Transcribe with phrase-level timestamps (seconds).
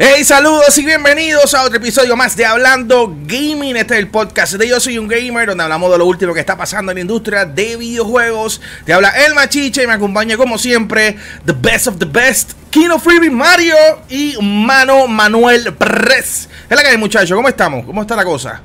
[0.00, 3.76] Hey, saludos y bienvenidos a otro episodio más de Hablando Gaming.
[3.76, 6.38] Este es el podcast de Yo Soy un Gamer, donde hablamos de lo último que
[6.38, 8.60] está pasando en la industria de videojuegos.
[8.84, 13.00] Te habla El Machiche y me acompaña, como siempre, The Best of the Best, Kino
[13.00, 13.74] Freebie Mario
[14.08, 16.48] y Mano Manuel Press.
[16.70, 17.34] Es la que hay, muchachos.
[17.34, 17.84] ¿Cómo estamos?
[17.84, 18.62] ¿Cómo está la cosa?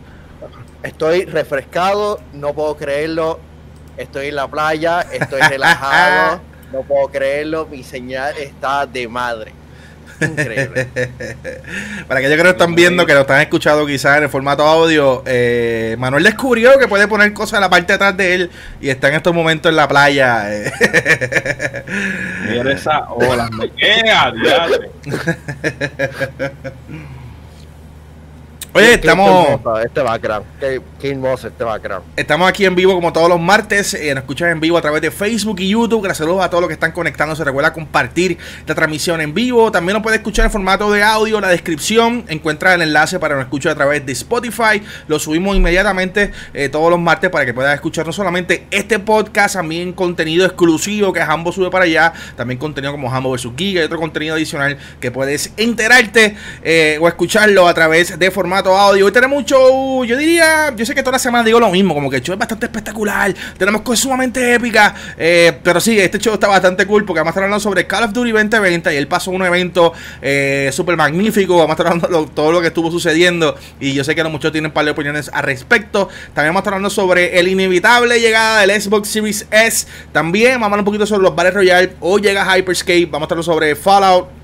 [0.84, 3.40] Estoy refrescado, no puedo creerlo.
[3.98, 6.42] Estoy en la playa, estoy relajado,
[6.72, 7.66] no puedo creerlo.
[7.66, 9.63] Mi señal está de madre.
[10.22, 10.88] Increíble.
[12.08, 15.24] Para aquellos que no están viendo, que lo están escuchando quizás en el formato audio,
[15.26, 18.90] eh, Manuel descubrió que puede poner cosas en la parte de atrás de él y
[18.90, 20.44] está en estos momentos en la playa.
[20.54, 20.72] eh.
[22.50, 24.34] Mira esa ola, me queda.
[28.76, 29.60] Oye, Qué- estamos...
[29.86, 30.46] Este background.
[30.60, 32.04] Qué, qué hermoso este background.
[32.16, 33.94] Estamos aquí en vivo como todos los martes.
[33.94, 36.02] eh, nos escuchan en vivo a través de Facebook y YouTube.
[36.04, 37.44] Gracias a todos los que están conectándose.
[37.44, 39.72] Recuerda compartir la transmisión en vivo.
[39.72, 41.40] También nos puede escuchar en formato de audio.
[41.40, 44.82] La descripción encuentra el enlace para nos escuche a través de Spotify.
[45.08, 49.54] Lo subimos inmediatamente eh, todos los martes para que puedas escuchar no solamente este podcast,
[49.56, 52.12] también contenido exclusivo que Hambo sube para allá.
[52.36, 53.50] También contenido como Hambo vs.
[53.56, 58.63] Giga y otro contenido adicional que puedes enterarte eh, o escucharlo a través de formato
[58.72, 59.06] audio.
[59.06, 61.94] Hoy tenemos un show, yo diría, yo sé que toda la semana digo lo mismo,
[61.94, 66.18] como que el show es bastante espectacular, tenemos cosas sumamente épicas, eh, pero sí, este
[66.20, 68.98] show está bastante cool porque vamos a estar hablando sobre Call of Duty 2020 y
[68.98, 72.68] él pasó un evento eh, súper magnífico, vamos a estar hablando de todo lo que
[72.68, 76.10] estuvo sucediendo y yo sé que los muchos tienen un par de opiniones al respecto.
[76.34, 80.64] También vamos a estar hablando sobre el inevitable llegada del Xbox Series S, también vamos
[80.64, 83.44] a hablar un poquito sobre los Battle Royale, hoy llega Hyperscape, vamos a estar hablando
[83.44, 84.43] sobre Fallout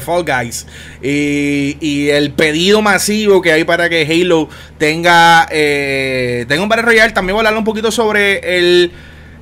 [0.00, 0.66] Fall Guys.
[1.02, 6.86] Y, y el pedido masivo que hay para que Halo tenga eh, tenga un Battle
[6.86, 8.92] Royale también voy a hablar un poquito sobre el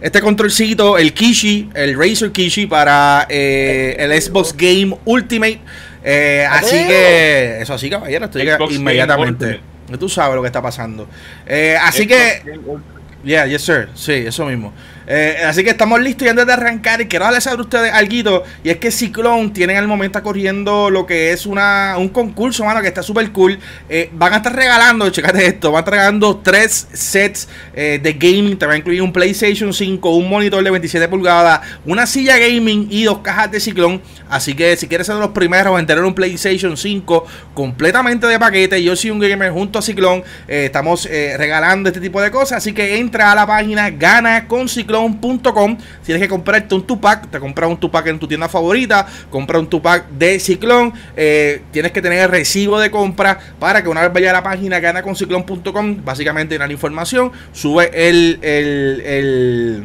[0.00, 5.60] este controlcito el Kishi el Razer Kishi para eh, el Xbox Game Ultimate.
[6.02, 9.60] Eh, así que eso así caballero esto llega Xbox Game inmediatamente.
[9.98, 11.08] Tú sabes lo que está pasando.
[11.46, 12.42] Eh, así que
[13.22, 14.72] Yeah, yes sir, sí, eso mismo.
[15.12, 18.44] Eh, así que estamos listos y antes de arrancar, quiero darles a ustedes algo.
[18.62, 22.80] Y es que Ciclone tienen al momento corriendo lo que es una, un concurso, mano,
[22.80, 23.58] que está súper cool.
[23.88, 28.12] Eh, van a estar regalando, checate esto, van a estar regalando tres sets eh, de
[28.12, 28.56] gaming.
[28.56, 32.86] Te va a incluir un PlayStation 5, un monitor de 27 pulgadas, una silla gaming
[32.88, 34.00] y dos cajas de Ciclone.
[34.28, 38.38] Así que si quieres ser de los primeros en tener un PlayStation 5 completamente de
[38.38, 40.22] paquete, yo soy un gamer junto a Ciclone.
[40.46, 42.58] eh, estamos regalando este tipo de cosas.
[42.58, 44.99] Así que entra a la página ganacon.ciclone.com.
[45.08, 49.06] Si tienes que comprarte un Tupac, te compras un Tupac en tu tienda favorita.
[49.30, 50.92] Compra un Tupac de Ciclone.
[51.16, 54.42] eh, tienes que tener el recibo de compra para que una vez vaya a la
[54.42, 59.84] página ganacon.ciclone.com, básicamente llenar la información, sube el, el,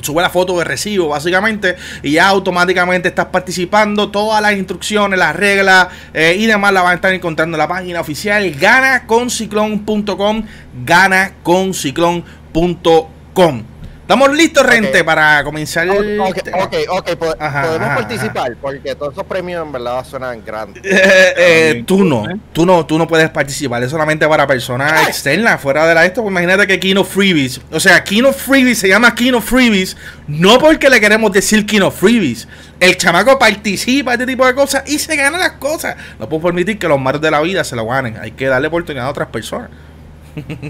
[0.00, 5.36] sube la foto de recibo básicamente y ya automáticamente estás participando todas las instrucciones las
[5.36, 10.44] reglas eh, y demás las van a estar encontrando en la página oficial ganaconciclón.com
[10.84, 13.71] ganaconciclón.com
[14.02, 15.06] estamos listos gente Ok.
[15.06, 19.24] para comenzar Ok, el ok, ok, ok, po- Ajá, podemos ajá, participar porque todos esos
[19.24, 20.82] premios en verdad suenan grandes.
[20.92, 25.60] Eh, eh, tú no, tú no, tú no puedes participar, es solamente para personas externas,
[25.60, 29.14] fuera de la esto, pues imagínate que Kino Freebies, o sea, Kino Freebies se llama
[29.14, 29.96] Kino Freebies,
[30.26, 32.46] no porque le queremos decir Kino Freebies,
[32.80, 36.42] el chamaco participa en este tipo de cosas y se gana las cosas, no puedo
[36.42, 39.10] permitir que los malos de la vida se lo ganen, hay que darle oportunidad a
[39.10, 39.70] otras personas.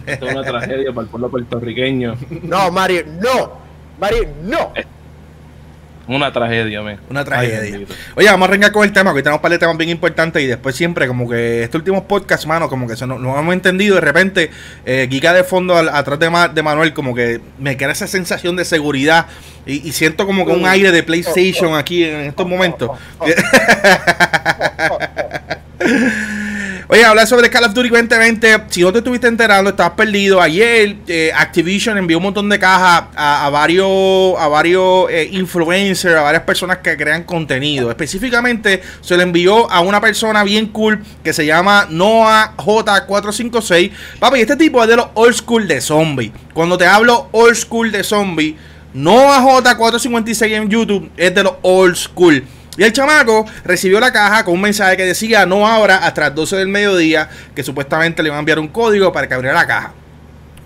[0.07, 2.17] Esto es una tragedia para el pueblo puertorriqueño.
[2.43, 3.53] No, Mario, no.
[4.01, 4.73] Mario, no.
[6.09, 6.99] Una tragedia, me.
[7.09, 7.87] Una tragedia.
[8.17, 9.91] Oye, vamos a arrancar con el tema, que hoy tenemos un par de temas bien
[9.91, 13.39] importantes y después siempre como que este último podcast, mano, como que se nos, nos
[13.39, 14.51] hemos entendido y de repente
[14.85, 18.09] eh, Giga de fondo al- atrás de, Ma- de Manuel como que me queda esa
[18.09, 19.27] sensación de seguridad
[19.65, 22.91] y, y siento como que un aire de PlayStation aquí en estos momentos.
[26.93, 28.65] Oye, hablar sobre Call of Duty 2020.
[28.69, 30.43] Si no te estuviste enterando, estabas perdido.
[30.43, 36.21] Ayer eh, Activision envió un montón de cajas a, varios, a varios eh, influencers, a
[36.21, 37.89] varias personas que crean contenido.
[37.89, 43.91] Específicamente se lo envió a una persona bien cool que se llama Noah J456.
[44.19, 46.31] Papi, este tipo es de los old school de zombie.
[46.53, 48.59] Cuando te hablo old school de zombie,
[48.93, 52.45] Noah J456 en YouTube es de los old school.
[52.77, 56.35] Y el chamaco recibió la caja con un mensaje que decía no ahora hasta las
[56.35, 59.67] 12 del mediodía, que supuestamente le iban a enviar un código para que abriera la
[59.67, 59.93] caja.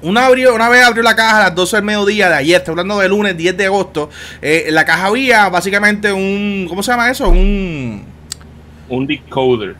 [0.03, 2.73] Una, abrió, una vez abrió la caja a las 12 del mediodía de ayer, estoy
[2.73, 4.11] hablando del lunes 10 de agosto.
[4.41, 6.67] eh, en la caja había básicamente un.
[6.69, 7.29] ¿Cómo se llama eso?
[7.29, 8.05] Un.
[8.88, 9.75] Un decoder.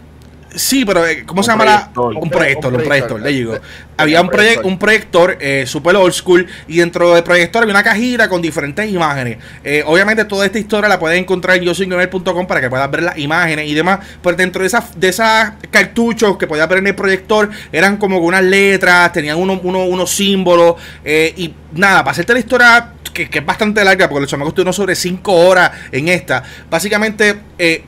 [0.57, 1.91] Sí, pero eh, ¿cómo Un se llama la?
[2.17, 3.59] Un proyector, un proyector, le digo.
[3.99, 7.83] Había un, proye- un proyector eh, super old school y dentro del proyector había una
[7.83, 9.39] cajita con diferentes imágenes.
[9.63, 13.19] Eh, obviamente toda esta historia la puedes encontrar en yosingomer.com para que puedas ver las
[13.19, 14.01] imágenes y demás.
[14.23, 18.19] Pero dentro de esas de esas cartuchos que podías ver en el proyector eran como
[18.19, 23.31] unas letras, tenían unos uno, unos símbolos eh, y nada, para hacerte la historia que,
[23.31, 26.43] que es bastante larga, porque los chamacos estuvieron sobre 5 horas en esta.
[26.69, 27.37] Básicamente,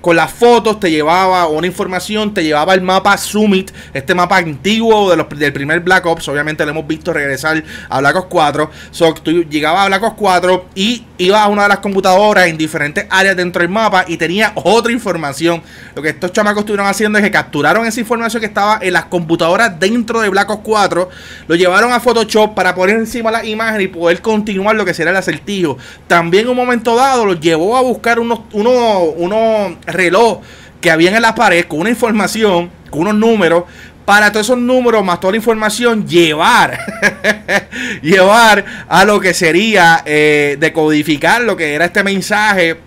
[0.00, 5.10] con las fotos te llevaba una información, te llevaba el mapa Summit, este mapa antiguo
[5.10, 6.28] de los, del primer Black Ops.
[6.28, 8.70] Obviamente lo hemos visto regresar a Black Ops 4.
[8.90, 12.56] So, tú llegabas a Black Ops 4 y ibas a una de las computadoras en
[12.56, 15.62] diferentes áreas dentro del mapa y tenía otra información.
[15.94, 19.06] Lo que estos chamacos estuvieron haciendo es que capturaron esa información que estaba en las
[19.06, 21.08] computadoras dentro de Black Ops 4,
[21.46, 25.11] lo llevaron a Photoshop para poner encima la imagen y poder continuar lo que sería
[25.11, 25.78] el acertijo.
[26.06, 30.40] También en un momento dado los llevó a buscar unos, unos, unos reloj
[30.80, 33.64] que habían en la pared con una información, con unos números.
[34.04, 36.78] Para todos esos números, más toda la información, llevar,
[38.02, 42.78] llevar a lo que sería eh, decodificar lo que era este mensaje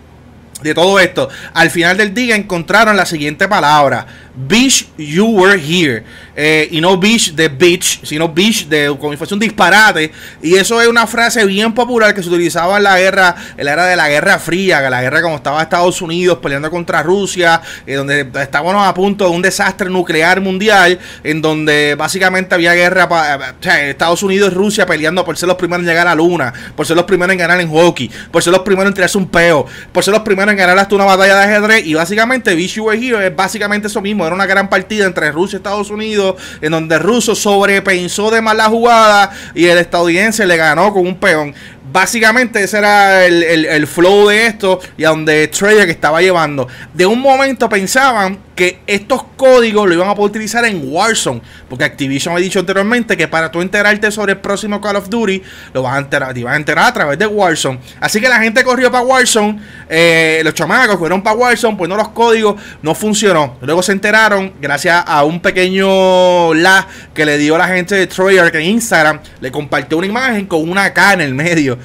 [0.62, 1.28] de todo esto.
[1.54, 4.06] Al final del día encontraron la siguiente palabra.
[4.34, 6.04] Bitch, you were here.
[6.34, 10.10] Eh, y no bitch de bitch, sino bitch de fuese un disparate.
[10.42, 13.72] Y eso es una frase bien popular que se utilizaba en la guerra, en la
[13.74, 17.96] era de la Guerra Fría, la guerra como estaba Estados Unidos peleando contra Rusia, eh,
[17.96, 23.54] donde estábamos a punto de un desastre nuclear mundial, en donde básicamente había guerra, pa-
[23.60, 26.16] o sea, Estados Unidos y Rusia peleando por ser los primeros en llegar a la
[26.16, 29.18] luna, por ser los primeros en ganar en hockey, por ser los primeros en tirarse
[29.18, 31.84] un peo, por ser los primeros en ganar hasta una batalla de ajedrez.
[31.86, 34.21] Y básicamente, Bitch You Were Here es básicamente eso mismo.
[34.26, 38.40] Era una gran partida entre Rusia y Estados Unidos, en donde el ruso sobrepensó de
[38.40, 41.54] más la jugada y el estadounidense le ganó con un peón.
[41.92, 46.66] Básicamente ese era el, el- flow de esto y a donde que estaba llevando.
[46.94, 51.42] De un momento pensaban que estos códigos lo iban a poder utilizar en Warzone.
[51.68, 55.42] Porque Activision ha dicho anteriormente que para tú enterarte sobre el próximo Call of Duty,
[55.72, 57.78] lo vas a enterar, te ibas a enterar a través de Warzone.
[58.00, 59.58] Así que la gente corrió para Warzone,
[59.88, 63.56] eh, los chamacos fueron para Warzone, pues no los códigos, no funcionó.
[63.62, 68.08] Luego se enteraron, gracias a un pequeño la que le dio la gente de
[68.52, 71.78] que en Instagram le compartió una imagen con una K en el medio.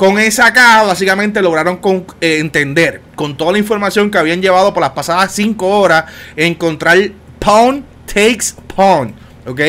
[0.00, 1.78] Con esa K básicamente lograron
[2.22, 6.06] eh, entender con toda la información que habían llevado por las pasadas 5 horas
[6.36, 6.96] encontrar
[7.38, 9.14] pawn takes pawn,
[9.46, 9.60] ¿ok?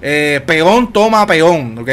[0.00, 1.88] Eh, peón toma peón, ¿ok?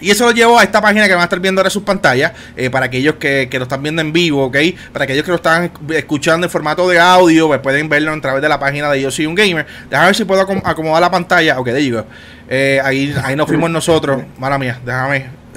[0.00, 1.82] Y eso lo llevó a esta página que van a estar viendo ahora en sus
[1.82, 4.56] pantallas, eh, para aquellos que, que lo están viendo en vivo, ¿ok?
[4.92, 8.20] Para aquellos que lo están esc- escuchando en formato de audio, pues pueden verlo a
[8.20, 9.66] través de la página de Yo Soy Un Gamer.
[9.88, 11.58] Déjame ver si puedo acom- acomodar la pantalla.
[11.58, 12.04] Ok, there go.
[12.84, 14.22] Ahí, ahí nos fuimos nosotros.
[14.38, 15.47] Mala mía, déjame.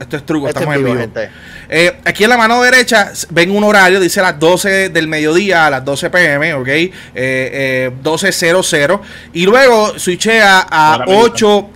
[0.00, 1.30] Esto es truco, Este estamos es en vivo, gente.
[1.68, 5.70] Eh, aquí en la mano derecha ven un horario, dice las 12 del mediodía a
[5.70, 6.68] las 12 pm, ¿ok?
[6.68, 9.00] Eh, eh, 12.00.
[9.32, 11.22] Y luego switchea a Ahora mismo.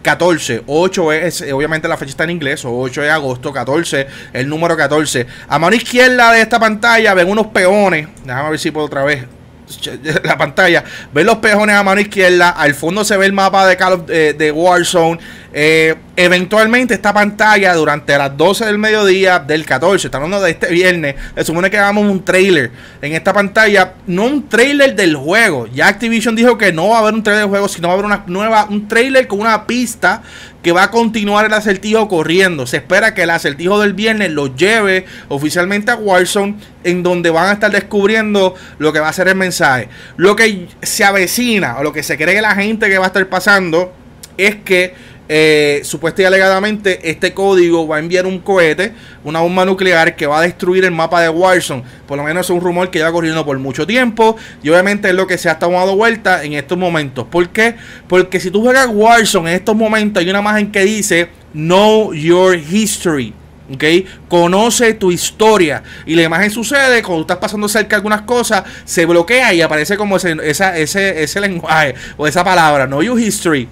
[0.03, 0.63] 8.14.
[0.67, 4.49] 8 es, eh, obviamente la fecha está en inglés, o 8 es agosto, 14, el
[4.49, 5.27] número 14.
[5.49, 8.07] A mano izquierda de esta pantalla ven unos peones.
[8.25, 9.25] Déjame ver si puedo otra vez
[10.25, 10.83] la pantalla,
[11.13, 14.11] ven los peones a mano izquierda, al fondo se ve el mapa de Call of-
[14.11, 15.19] eh, de Warzone.
[15.53, 20.69] Eh, eventualmente esta pantalla durante las 12 del mediodía del 14, estamos hablando de este
[20.69, 22.71] viernes, se supone que hagamos un trailer
[23.03, 25.67] en esta pantalla, no un trailer del juego.
[25.67, 27.99] Ya Activision dijo que no va a haber un trailer del juego, sino va a
[27.99, 30.23] haber una nueva, un trailer con una pista
[30.63, 32.67] que va a continuar el acertijo corriendo.
[32.67, 37.49] Se espera que el acertijo del viernes lo lleve oficialmente a Warzone, en donde van
[37.49, 39.89] a estar descubriendo lo que va a ser el mensaje.
[40.17, 43.09] Lo que se avecina, o lo que se cree que la gente que va a
[43.09, 43.95] estar pasando,
[44.37, 44.95] es que
[45.33, 45.83] eh,
[46.19, 50.43] y alegadamente este código va a enviar un cohete, una bomba nuclear que va a
[50.43, 51.85] destruir el mapa de Warzone.
[52.09, 55.15] Por lo menos es un rumor que lleva corriendo por mucho tiempo y obviamente es
[55.15, 57.27] lo que se ha estado dando vuelta en estos momentos.
[57.31, 57.77] ¿Por qué?
[58.09, 62.57] Porque si tú juegas Warzone en estos momentos hay una imagen que dice Know Your
[62.57, 63.33] History.
[63.73, 63.85] ¿ok?
[64.29, 65.85] Conoce tu historia.
[66.07, 69.97] Y la imagen sucede cuando estás pasando cerca de algunas cosas, se bloquea y aparece
[69.97, 73.69] como ese, esa- ese, ese lenguaje o esa palabra, Know Your History.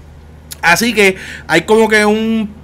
[0.63, 2.57] Así que hay como que un...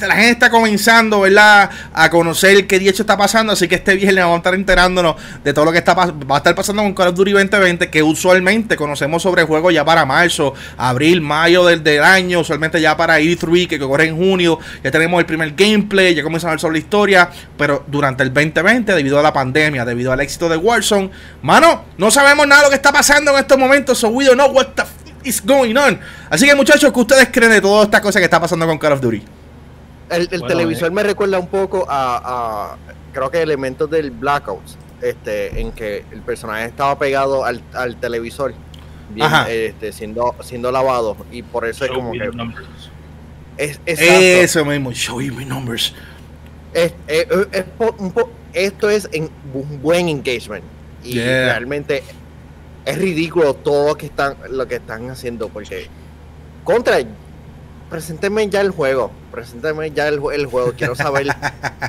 [0.00, 1.70] La gente está comenzando, ¿verdad?
[1.92, 3.52] A conocer qué día está pasando.
[3.52, 6.36] Así que este viernes vamos a estar enterándonos de todo lo que está va a
[6.38, 7.90] estar pasando con Call of Duty 2020.
[7.90, 12.40] Que usualmente conocemos sobre el juego ya para marzo, abril, mayo del, del año.
[12.40, 14.58] Usualmente ya para E3, que corre en junio.
[14.82, 17.30] Ya tenemos el primer gameplay, ya comenzamos a ver sobre la historia.
[17.56, 21.10] Pero durante el 2020, debido a la pandemia, debido al éxito de Warzone,
[21.42, 23.98] mano, no sabemos nada de lo que está pasando en estos momentos.
[23.98, 25.98] So we don't know what the is going on.
[26.30, 28.92] Así que muchachos, ¿qué ustedes creen de toda esta cosa que está pasando con Call
[28.92, 29.22] of Duty?
[30.10, 30.90] El, el Bueno, televisor eh.
[30.90, 32.76] me recuerda un poco a, a-
[33.12, 38.54] creo que elementos del Blackouts, este, en que el personaje estaba pegado al, al televisor.
[39.10, 39.50] bien, Ajá.
[39.50, 41.16] este, siendo, siendo lavados.
[41.30, 42.30] Y por eso es como me que.
[43.56, 44.12] Es, exacto.
[44.22, 44.92] Eso mismo.
[44.92, 45.94] Show you my numbers.
[46.74, 50.64] Es- es- es- es po- un po- esto es en, un buen engagement.
[51.04, 51.44] Y Yeah.
[51.46, 52.02] realmente
[52.88, 55.48] es ridículo todo lo que están, lo que están haciendo.
[55.48, 55.86] Porque
[56.64, 56.98] contra
[57.90, 59.10] presénteme ya el juego.
[59.30, 60.72] Presénteme ya el, el juego.
[60.76, 61.26] Quiero saber.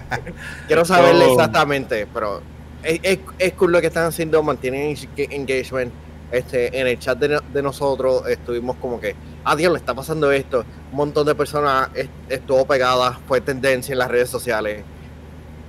[0.68, 2.08] quiero saber exactamente.
[2.14, 2.42] Pero
[2.84, 4.42] es, es, es cool lo que están haciendo.
[4.44, 5.92] Mantienen eng- engagement.
[6.32, 9.96] Este, en el chat de, no- de nosotros estuvimos como que, ah, Dios, le está
[9.96, 10.64] pasando esto.
[10.92, 14.84] Un montón de personas est- estuvo pegada, fue tendencia en las redes sociales.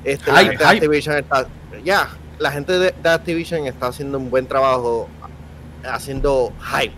[0.04, 0.64] Este, la de.
[0.64, 1.46] Activision está,
[1.82, 5.08] ya, la gente de, de Activision está haciendo un buen trabajo
[5.84, 6.92] haciendo hype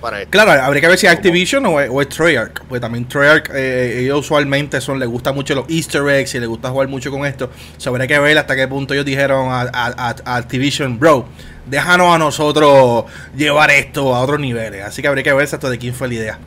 [0.00, 0.30] para esto.
[0.30, 2.62] Claro, habría que ver si es Activision o es, o es Treyarch.
[2.68, 6.48] Pues también Treyarch, eh, ellos usualmente son, les gusta mucho los Easter eggs y les
[6.48, 7.46] gusta jugar mucho con esto.
[7.76, 10.98] O sea, habría que ver hasta qué punto ellos dijeron a, a- a- a Activision,
[10.98, 11.26] bro,
[11.66, 13.06] déjanos a nosotros
[13.36, 14.84] llevar esto a otros niveles.
[14.84, 16.38] Así que habría que ver hasta de quién fue la idea.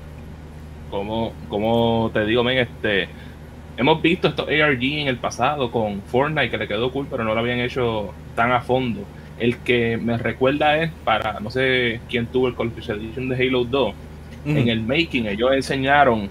[0.89, 3.07] Como, como te digo, men, este,
[3.77, 7.33] hemos visto estos ARG en el pasado con Fortnite que le quedó cool, pero no
[7.33, 9.01] lo habían hecho tan a fondo.
[9.41, 13.63] El que me recuerda es para, no sé quién tuvo el Collector's Edition de Halo
[13.65, 13.93] 2.
[14.45, 14.57] Ujú.
[14.57, 16.29] En el making ellos enseñaron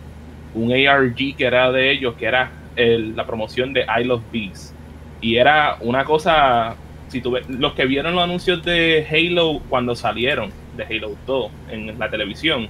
[0.54, 4.72] un ARG que era de ellos, que era el- la promoción de I Love Bees.
[5.20, 6.76] Y era una cosa,
[7.08, 11.50] si tú ves- los que vieron los anuncios de Halo cuando salieron, de Halo 2
[11.68, 12.68] en la televisión,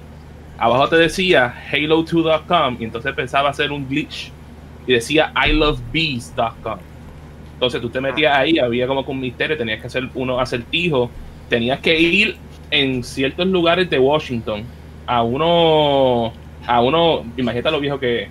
[0.59, 4.33] abajo te decía halo2.com y entonces pensaba hacer un glitch
[4.87, 6.79] y decía ilovebees.com.
[7.61, 11.11] Entonces tú te metías ahí, había como que un misterio, tenías que hacer unos acertijos,
[11.47, 12.37] tenías que ir
[12.71, 14.63] en ciertos lugares de Washington
[15.07, 16.33] a uno,
[16.67, 18.29] a uno, imagínate lo viejo que es,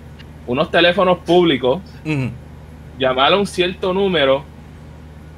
[0.48, 2.30] unos teléfonos públicos, Ujú.
[2.98, 4.42] llamar a un cierto número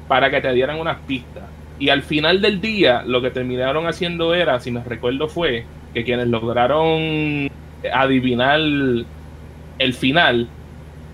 [0.07, 1.43] para que te dieran unas pistas.
[1.77, 6.03] Y al final del día, lo que terminaron haciendo era, si me recuerdo, fue que
[6.03, 7.47] quienes lograron
[7.93, 10.47] adivinar el final,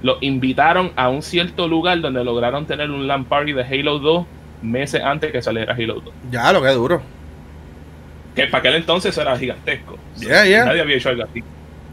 [0.01, 4.25] los invitaron a un cierto lugar donde lograron tener un LAN party de Halo 2
[4.61, 6.13] meses antes que saliera Halo 2.
[6.31, 7.01] Ya, lo que duro.
[8.35, 9.97] Que para aquel entonces era gigantesco.
[10.17, 10.65] Yeah, yeah.
[10.65, 11.43] Nadie había hecho algo así.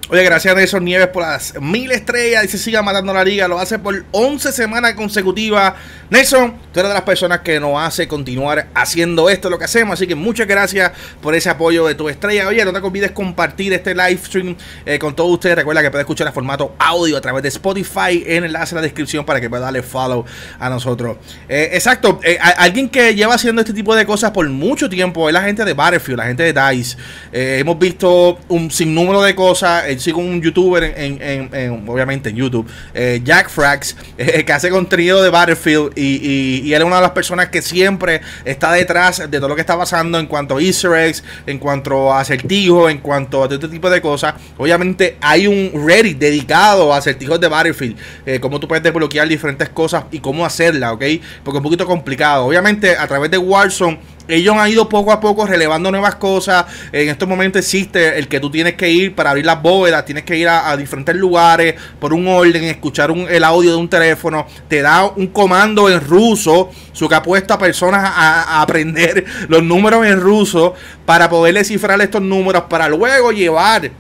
[0.09, 3.49] Oye, gracias a Nelson Nieves por las mil estrellas y se siga matando la liga.
[3.49, 5.75] Lo hace por 11 semanas consecutivas.
[6.11, 9.95] Nelson, tú eres de las personas que nos hace continuar haciendo esto, lo que hacemos.
[9.95, 12.47] Así que muchas gracias por ese apoyo de tu estrella.
[12.47, 15.57] Oye, no te olvides compartir este live stream eh, con todos ustedes.
[15.57, 18.77] Recuerda que puedes escuchar en formato audio a través de Spotify en el enlace en
[18.77, 20.25] la descripción para que puedas darle follow
[20.61, 21.17] a nosotros.
[21.49, 25.33] Eh, exacto, eh, alguien que lleva haciendo este tipo de cosas por mucho tiempo es
[25.33, 26.97] la gente de Battlefield, la gente de DICE.
[27.33, 29.96] Hemos visto un sinnúmero de cosas.
[29.97, 34.45] Eh, sigo un youtuber, en, en- en- en- obviamente en YouTube, eh, Jack Frax, eh,
[34.45, 38.73] que hace contenido de Battlefield y, él es una de las personas que siempre está
[38.73, 42.21] detrás de todo lo que está pasando en cuanto a Easter eggs, en cuanto a
[42.21, 44.35] acertijos, en cuanto a todo este tipo de cosas.
[44.59, 47.97] Obviamente hay un Reddit dedicado a acertijos de Battlefield,
[48.41, 51.01] cómo tú puedes desbloquear diferentes cosas y cómo hacerla, ¿ok?
[51.45, 52.45] Porque es un poquito complicado.
[52.47, 53.99] Obviamente a través de Warzone
[54.29, 56.67] ellos han ido poco a poco relevando nuevas cosas.
[56.91, 60.25] En estos momentos existe el que tú tienes que ir para abrir las bóvedas, tienes
[60.25, 64.47] que ir a, diferentes lugares por un orden, escuchar un- el audio de un teléfono.
[64.69, 69.25] Te da un comando en ruso, su que ha puesto a personas a, a aprender
[69.49, 70.75] los números en ruso
[71.05, 73.91] para poder descifrar estos números para luego llevar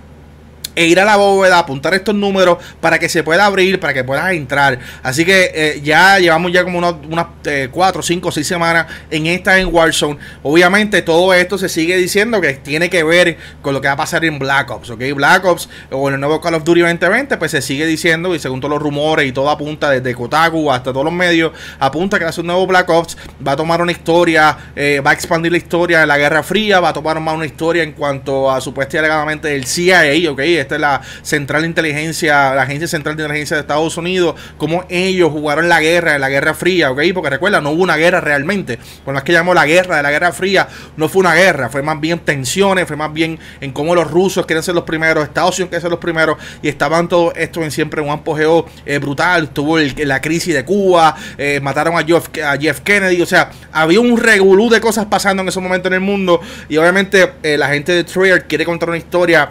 [0.76, 4.04] e ir a la bóveda, apuntar estos números para que se pueda abrir, para que
[4.04, 4.78] puedas entrar.
[5.02, 7.26] Así que eh, ya llevamos ya como unas
[7.70, 10.18] 4, 5, 6 semanas en esta en Warzone.
[10.42, 13.96] Obviamente todo esto se sigue diciendo que tiene que ver con lo que va a
[13.96, 15.02] pasar en Black Ops, ¿ok?
[15.14, 18.38] Black Ops o en el nuevo Call of Duty 2020, pues se sigue diciendo y
[18.38, 22.24] según todos los rumores y todo apunta desde Kotaku hasta todos los medios, apunta que
[22.24, 23.16] va a ser un nuevo Black Ops,
[23.46, 26.80] va a tomar una historia, eh, va a expandir la historia de la Guerra Fría,
[26.80, 30.40] va a tomar más una historia en cuanto a supuestamente alegadamente el CIA, ¿ok?
[30.66, 34.84] Esta es la Central de Inteligencia, la Agencia Central de Inteligencia de Estados Unidos, cómo
[34.88, 37.00] ellos jugaron la guerra, la Guerra Fría, ¿ok?
[37.14, 38.78] Porque recuerda, no hubo una guerra realmente.
[39.04, 41.82] Con las que llamó la guerra de la Guerra Fría, no fue una guerra, fue
[41.82, 45.56] más bien tensiones, fue más bien en cómo los rusos quieren ser los primeros, Estados
[45.56, 49.50] Unidos quiere ser los primeros, y estaban todo esto en siempre un apogeo eh, brutal.
[49.50, 53.50] Tuvo el- la crisis de Cuba, eh, mataron a Jeff, a Jeff Kennedy, o sea,
[53.72, 57.56] había un revolú de cosas pasando en ese momento en el mundo, y obviamente eh,
[57.56, 59.50] la gente de Treyarch quiere contar una historia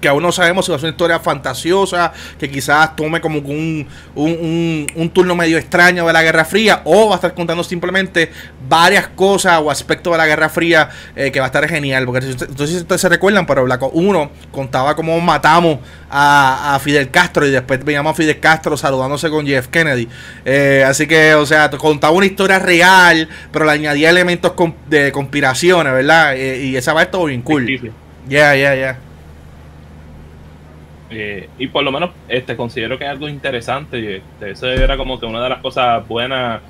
[0.00, 3.38] que aún no sabemos si va a ser una historia fantasiosa, que quizás tome como
[3.38, 7.64] un, un, un, turno medio extraño de la Guerra Fría, o va a estar contando
[7.64, 8.30] simplemente
[8.68, 12.04] varias cosas o aspectos de la Guerra Fría eh, que va a estar genial.
[12.06, 15.78] Porque entonces ustedes se recuerdan, pero Black 1 contaba cómo matamos
[16.10, 20.08] a, Fidel Castro y después veíamos a Fidel Castro saludándose con Jeff Kennedy.
[20.44, 24.52] Eh, así que, o sea, contaba una historia real, pero le añadía elementos
[24.86, 26.36] de conspiraciones, ¿verdad?
[26.36, 27.92] Eh, y esa va a estar bien cool.
[28.28, 28.98] Ya, ya, ya.
[31.10, 34.16] Eh, y por lo menos este considero que es algo interesante.
[34.16, 36.60] Este, eso era como que una de las cosas buenas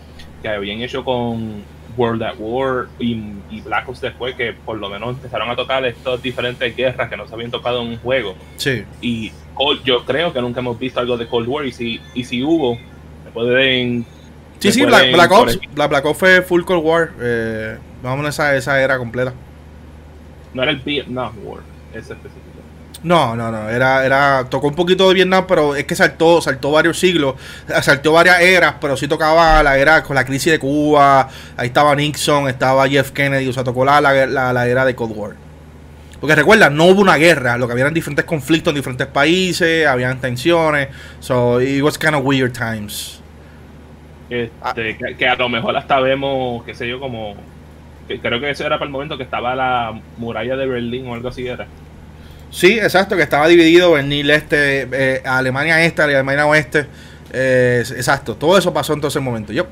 [0.42, 1.62] que habían hecho con
[1.96, 6.22] World at War y, Black Ops después, que por lo menos empezaron a tocar estas
[6.22, 8.36] diferentes guerras que no se habían tocado en un juego.
[8.56, 8.84] Sí.
[9.00, 9.32] Y
[9.84, 11.66] yo creo que nunca hemos visto algo de Cold War.
[11.66, 12.76] Y si, y si hubo,
[13.24, 14.06] me pueden.
[14.60, 15.58] Sí, sí, Black, Ops.
[15.74, 17.10] Black Ops fue full Cold War.
[17.20, 19.34] Eh, vamos a esa, esa era completa.
[20.54, 22.47] No era el Vietnam War, ese específico.
[23.02, 26.72] No, no, no, era, era, tocó un poquito de Vietnam, pero es que saltó, saltó
[26.72, 27.36] varios siglos,
[27.80, 31.94] saltó varias eras, pero sí tocaba la era con la crisis de Cuba, ahí estaba
[31.94, 35.32] Nixon, estaba Jeff Kennedy, o sea, tocó la, la, era de Cold War.
[36.20, 39.86] Porque recuerda, no hubo una guerra, lo que había eran diferentes conflictos en diferentes países,
[39.86, 40.88] habían tensiones,
[41.20, 43.20] so it was kind of weird times.
[44.28, 47.36] Este, que, a lo mejor hasta vemos, qué sé yo, como,
[48.08, 51.28] creo que eso era para el momento que estaba la muralla de Berlín o algo
[51.28, 51.68] así era.
[52.50, 56.86] Sí, exacto, que estaba dividido en Nil Este, eh, Alemania Este, Alemania Oeste.
[57.32, 59.52] Eh, exacto, todo eso pasó en todo ese momento.
[59.52, 59.66] Yo.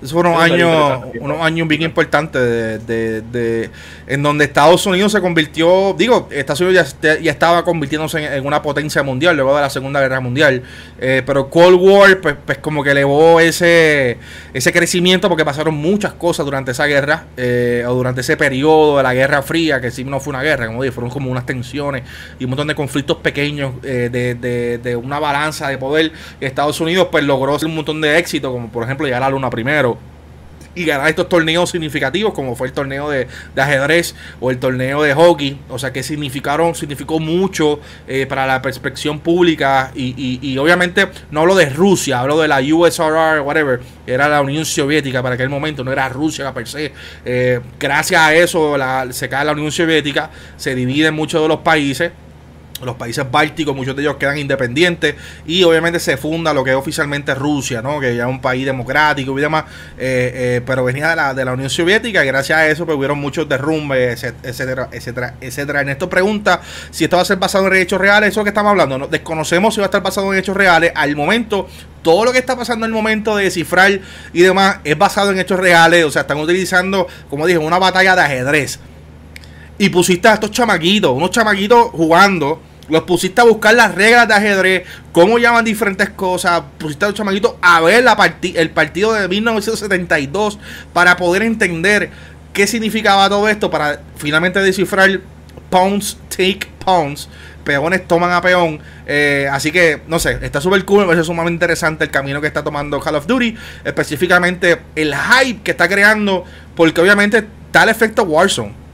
[0.00, 2.40] Esos fueron años, unos años bien importantes
[2.86, 3.70] de, de,
[4.06, 8.62] en donde Estados Unidos se convirtió, digo, Estados Unidos ya, ya estaba convirtiéndose en, una
[8.62, 10.62] potencia mundial luego de la Segunda Guerra Mundial,
[11.00, 14.18] eh, pero Cold War pues, pues, como que elevó ese,
[14.54, 19.02] ese crecimiento porque pasaron muchas cosas durante esa guerra eh, o durante ese periodo de
[19.02, 22.04] la Guerra Fría, que sí no fue una guerra, como dije, fueron como unas tensiones
[22.38, 26.12] y un montón de conflictos pequeños eh, de, de, una balanza de poder.
[26.40, 29.50] Estados Unidos pues logró un montón de éxito, como por ejemplo llegar a la Luna
[29.50, 29.87] primero
[30.78, 35.14] y ganar estos torneos significativos como fue el torneo de, ajedrez o el torneo de
[35.14, 41.40] hockey, o sea que significaron, significó mucho eh, para la perspección pública y, obviamente no
[41.40, 45.84] hablo de Rusia, hablo de la USRR, whatever, era la Unión Soviética para aquel momento,
[45.84, 46.92] no era Rusia per se.
[47.24, 48.76] Eh, gracias a eso
[49.10, 52.12] se cae la Unión Soviética, se dividen muchos de los países
[52.82, 55.14] los países bálticos, muchos de ellos quedan independientes
[55.46, 58.00] y obviamente se funda lo que es oficialmente Rusia, ¿no?
[58.00, 59.64] que ya es un país democrático y demás,
[59.98, 62.96] eh, eh, pero venía de la, de la Unión Soviética y gracias a eso pues,
[62.96, 65.80] hubieron muchos derrumbes, etcétera, etcétera, etcétera.
[65.80, 68.44] En esto pregunta si esto va a ser basado en hechos reales, eso es lo
[68.44, 69.06] que estamos hablando, ¿no?
[69.06, 71.68] desconocemos si va a estar basado en hechos reales, al momento
[72.02, 74.00] todo lo que está pasando en el momento de descifrar
[74.32, 78.14] y demás es basado en hechos reales, o sea, están utilizando, como dije, una batalla
[78.14, 78.78] de ajedrez.
[79.78, 84.34] Y pusiste a estos chamaquitos, unos chamaquitos jugando los pusiste a buscar las reglas de
[84.34, 86.62] ajedrez, cómo llaman diferentes cosas.
[86.78, 88.04] Pusiste a los chamaquitos a ver
[88.54, 90.58] el partido de 1972
[90.92, 92.10] para poder entender
[92.52, 95.20] qué significaba todo esto, para finalmente descifrar
[95.70, 97.28] pawns take pawns.
[97.64, 98.80] Peones toman a peón.
[99.06, 101.00] Eh, así que, no sé, está súper cool.
[101.00, 103.54] Me parece sumamente interesante el camino que está tomando Call of Duty.
[103.84, 106.44] Específicamente el hype que está creando.
[106.74, 108.87] Porque obviamente está el efecto Warzone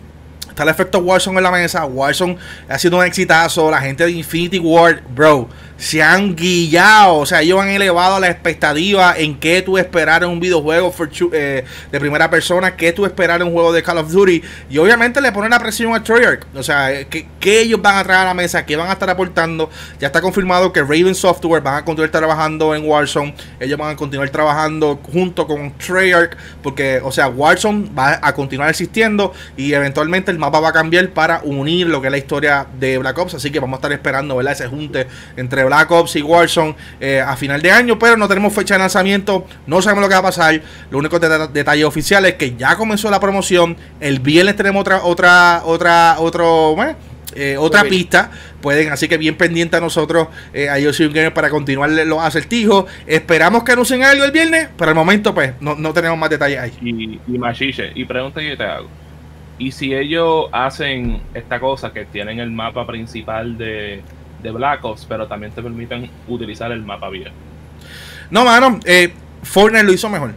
[0.54, 1.84] Está el efecto Warzone en la mesa.
[1.84, 2.38] Warzone
[2.68, 3.72] ha sido un exitazo.
[3.72, 8.28] La gente de Infinity Ward, bro se han guillado, o sea, ellos han elevado la
[8.28, 10.94] expectativa en qué tú esperar en un videojuego
[11.32, 14.42] eh, de primera persona, qué tú esperar en un juego de Call of Duty.
[14.70, 18.04] Y obviamente le ponen la presión a Treyarch, o sea, eh, ¿qué, ellos van a
[18.04, 19.70] traer a la mesa, qué van a estar aportando.
[19.98, 23.96] Ya está confirmado que Raven Software van a continuar trabajando en Warzone, ellos van a
[23.96, 30.30] continuar trabajando junto con Treyarch, porque, o sea, Warzone va a continuar existiendo y eventualmente
[30.30, 33.34] el mapa va a cambiar para unir lo que es la historia de Black Ops,
[33.34, 34.52] así que vamos a estar esperando, ¿verdad?
[34.52, 35.06] Ese junte
[35.36, 38.80] entre Black Ops y Warzone eh, a final de año, pero no tenemos fecha de
[38.80, 40.60] lanzamiento, no sabemos lo que va a pasar.
[40.90, 43.76] Lo único detalle oficial es que ya comenzó la promoción.
[44.00, 46.76] El viernes tenemos otra, otra, otra, otro,
[47.34, 48.30] eh, otra pista.
[48.60, 51.00] Pueden, así que bien pendiente a nosotros, eh, a ellos
[51.34, 52.86] para continuar los acertijos.
[53.06, 56.72] Esperamos que anuncien algo el viernes, pero al momento, pues, no, tenemos más detalles ahí.
[56.80, 58.88] Y, y Machiche, y pregunta que te hago.
[59.58, 64.02] Y si ellos hacen esta cosa que tienen el mapa principal de,
[64.44, 67.32] de Black Ops, pero también te permiten utilizar el mapa viejo.
[68.30, 70.34] No, mano, eh, Fortnite lo hizo mejor.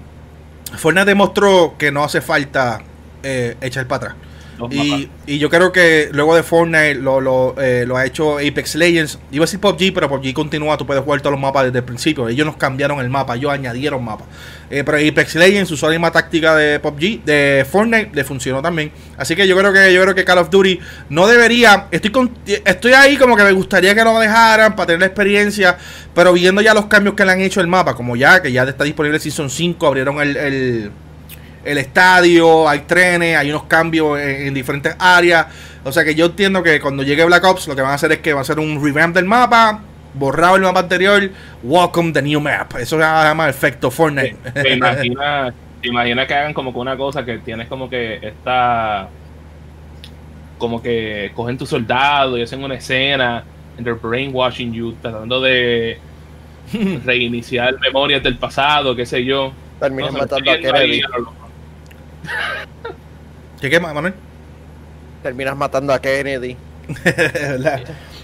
[0.78, 2.80] Fortnite demostró que no hace falta
[3.22, 4.27] eh, echar para atrás.
[4.72, 8.76] Y, y, yo creo que luego de Fortnite lo, lo, eh, lo, ha hecho Apex
[8.76, 9.20] Legends.
[9.32, 11.86] Iba a decir PUBG, pero PUBG continúa, tú puedes jugar todos los mapas desde el
[11.86, 12.28] principio.
[12.28, 14.28] Ellos nos cambiaron el mapa, ellos añadieron mapas.
[14.70, 18.92] Eh, pero Apex Legends usó la misma táctica de PUBG, de Fortnite, le funcionó también.
[19.16, 21.88] Así que yo creo que yo creo que Call of Duty no debería.
[21.92, 25.78] Estoy con, estoy ahí como que me gustaría que lo dejaran para tener la experiencia.
[26.16, 28.64] Pero viendo ya los cambios que le han hecho el mapa, como ya que ya
[28.64, 30.92] está disponible Season 5, abrieron el, el
[31.68, 35.48] el estadio, hay trenes, hay unos cambios en, diferentes áreas.
[35.84, 38.12] O sea que yo entiendo que cuando llegue Black Ops lo que van a hacer
[38.12, 39.82] es que va a ser un revamp del mapa,
[40.14, 41.30] borrado el mapa anterior,
[41.64, 42.76] welcome the new map.
[42.76, 44.36] Eso se llama efecto Fortnite.
[44.54, 45.54] Te, imaginas
[45.84, 49.10] imagina que hagan como que una cosa que tienes como que esta
[50.58, 53.44] como que cogen tu soldado y hacen una escena
[53.78, 56.00] and they're brainwashing you tratando de
[57.06, 59.54] reiniciar memorias del pasado, qué sé yo.
[59.80, 61.02] Terminan matando a Kennedy.
[63.62, 64.14] ¿Qué qué, Manuel?
[65.24, 66.56] Terminas matando a Kennedy.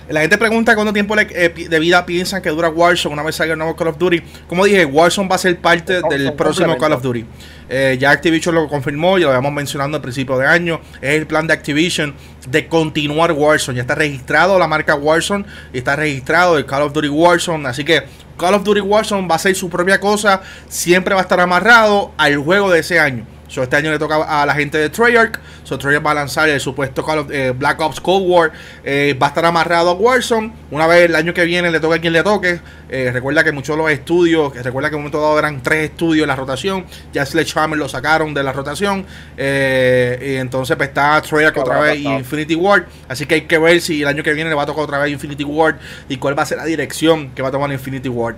[0.09, 3.53] la, gente pregunta cuánto tiempo eh, de vida piensan que dura Warzone una vez salga
[3.53, 4.21] el nuevo Call of Duty.
[4.47, 7.25] Como dije, Warzone va a ser parte del próximo Call of Duty.
[7.67, 10.79] Eh, ya Activision lo confirmó, y lo habíamos mencionado al principio de año.
[11.01, 12.13] Es el plan de Activision
[12.47, 13.77] de continuar Warzone.
[13.77, 17.67] Ya está registrado la marca Warzone y está registrado el Call of Duty Warzone.
[17.67, 18.03] Así que
[18.37, 20.41] Call of Duty Warzone va a ser su propia cosa.
[20.69, 23.25] Siempre va a estar amarrado al juego de ese año
[23.61, 25.39] este año le toca a la gente de Treyarch.
[25.63, 28.51] So, Treyarch va a lanzar el supuesto eh, Black Ops Cold War.
[28.83, 30.53] Eh, va a estar amarrado a Warzone.
[30.71, 32.61] Una vez el año que viene le toca a quien le toque.
[32.95, 35.89] Eh, recuerda que muchos de los estudios, recuerda que en un momento dado eran tres
[35.89, 36.85] estudios en la rotación.
[37.11, 39.03] Ya Sledgehammer lo sacaron de la rotación.
[39.35, 42.83] y entonces pues, está Treyarch otra vez y Infinity Ward.
[43.07, 44.99] Así que hay que ver si el año que viene le va a tocar otra
[44.99, 45.77] vez Infinity Ward
[46.07, 48.35] y cuál va a ser la dirección que va a tomar Infinity Ward.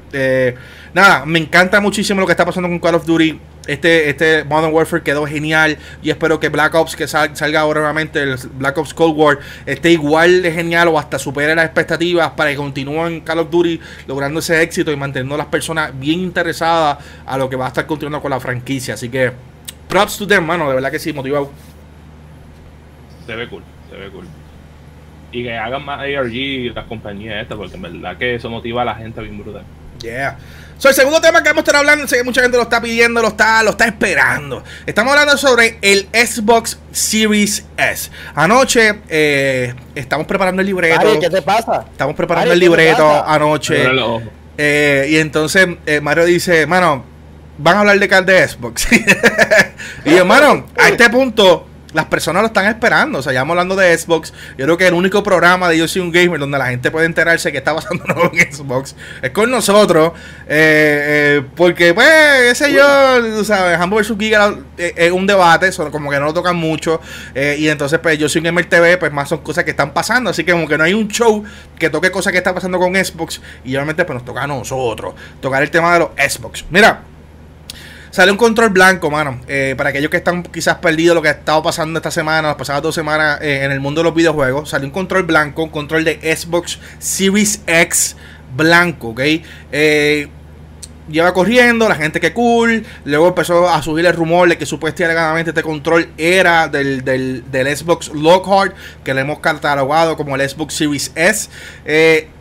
[0.94, 3.38] nada, me encanta muchísimo lo que está pasando con Call of Duty.
[3.68, 8.22] Este, este Modern Warfare quedó genial y espero que Black Ops que salga ahora nuevamente,
[8.22, 12.52] el Black Ops Cold War, esté igual de genial o hasta supere las expectativas para
[12.52, 16.98] que continúen Call of Duty logrando ese éxito y manteniendo a las personas bien interesadas
[17.26, 18.94] a lo que va a estar continuando con la franquicia.
[18.94, 19.32] Así que
[19.88, 21.52] props to them, mano, de verdad que sí, motivado.
[23.26, 24.28] Se ve cool, se ve cool.
[25.32, 28.86] Y que hagan más ARG las compañías estas, porque en verdad que eso motiva a
[28.86, 29.64] la gente bien brutal.
[30.02, 30.38] Yeah.
[30.78, 32.82] So, el segundo tema que vamos a estar hablando, sé que mucha gente lo está
[32.82, 34.62] pidiendo, lo está, lo está esperando.
[34.86, 38.12] Estamos hablando sobre el Xbox Series S.
[38.34, 41.20] Anoche eh, estamos preparando el libreto.
[41.20, 41.86] ¿qué te pasa?
[41.90, 43.86] Estamos preparando el libreto anoche.
[44.58, 47.06] Eh, y entonces eh, Mario dice, mano,
[47.58, 48.88] van a hablar de, de Xbox.
[50.06, 53.20] y yo, mano, a este punto las personas lo están esperando.
[53.20, 54.34] O sea, ya estamos hablando de Xbox.
[54.58, 57.06] Yo creo que el único programa de Yo Soy un Gamer donde la gente puede
[57.06, 58.04] enterarse que está pasando
[58.34, 60.12] en Xbox es con nosotros.
[60.48, 62.08] Eh, eh, porque, pues,
[62.52, 63.80] ese yo, ¿sabes?
[63.80, 64.18] Hamburg vs.
[64.20, 67.00] Giga eh, es un debate, como que no lo tocan mucho.
[67.34, 70.30] y entonces, pues, Yo Soy un Gamer TV, pues, más son cosas que están pasando.
[70.30, 71.46] Así que, como que no hay un show
[71.80, 73.42] que toque cosas que están pasando con Xbox.
[73.64, 76.66] Y obviamente, pues, nos toca a nosotros tocar el tema de los Xbox.
[76.70, 77.15] Mira.
[78.16, 79.42] Sale un control blanco, mano.
[79.46, 82.56] Eh, para aquellos que están quizás perdidos lo que ha estado pasando esta semana, las
[82.56, 84.70] pasadas dos semanas eh, en el mundo de los videojuegos.
[84.70, 88.16] Sale un control blanco, un control de Xbox Series X
[88.56, 89.20] blanco, ¿ok?
[89.74, 90.30] Eh,
[91.10, 92.86] lleva corriendo, la gente que cool.
[93.04, 97.76] Luego empezó a subir el rumor de que supuestamente este control era del, del, del
[97.76, 101.50] Xbox Lockhart, que le hemos catalogado como el Xbox Series S.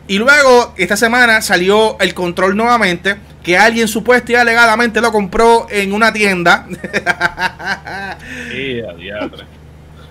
[0.07, 5.67] y luego, esta semana salió el control nuevamente que alguien supuestamente y alegadamente lo compró
[5.69, 6.67] en una tienda.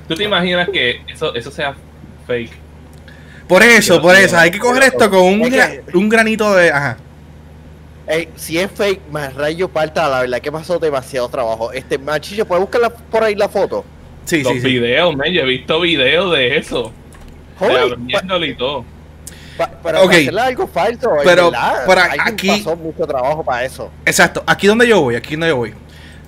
[0.07, 1.75] ¿Tú te imaginas que eso, eso sea
[2.27, 2.53] fake?
[3.49, 5.53] Por eso, por eso, hay que coger esto con un,
[5.95, 6.71] un granito de...
[6.71, 6.97] Ajá.
[8.37, 11.73] Si es fake, más rayo parta, la verdad que pasó demasiado trabajo.
[11.73, 13.85] Este machillo, ¿puedes buscar por ahí la foto?
[14.25, 15.33] Sí, Los sí, videos, sí.
[15.33, 16.93] yo he visto videos de eso.
[17.59, 17.97] Joder,
[18.49, 18.85] y todo
[19.83, 20.29] pero okay.
[20.29, 21.53] algo falso, pero
[21.87, 23.91] para aquí pasó mucho trabajo para eso.
[24.05, 25.75] Exacto, aquí donde yo voy, aquí donde yo voy.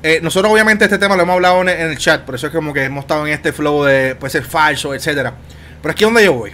[0.02, 2.72] Eh, nosotros obviamente este tema lo hemos hablado en, el chat, por eso es como
[2.72, 5.34] que hemos estado en este flow de puede ser falso, etcétera.
[5.82, 6.52] Pero aquí donde yo voy.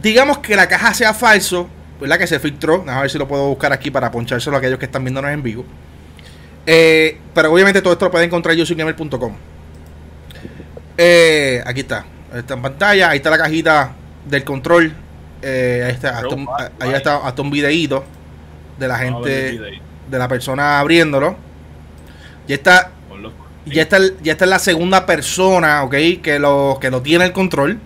[0.00, 1.68] Digamos que la caja sea falso,
[2.04, 2.18] ¿verdad?
[2.18, 2.84] Que se filtró.
[2.86, 5.42] A ver si lo puedo buscar aquí para ponchárselo a aquellos que están viéndonos en
[5.42, 5.64] vivo.
[6.66, 8.64] Eh, pero obviamente todo esto lo pueden encontrar yo
[10.98, 12.04] Eh, aquí está.
[12.34, 13.08] Está en pantalla.
[13.08, 13.92] Ahí está la cajita
[14.26, 14.92] del control.
[15.40, 16.46] Eh, ahí está, hasta un,
[16.78, 18.04] ahí está hasta un videíto
[18.78, 21.36] de la gente, de la persona abriéndolo.
[22.46, 22.90] Ya está,
[23.64, 27.80] ya está, ya está la segunda persona, ok, que lo, que lo tiene el control.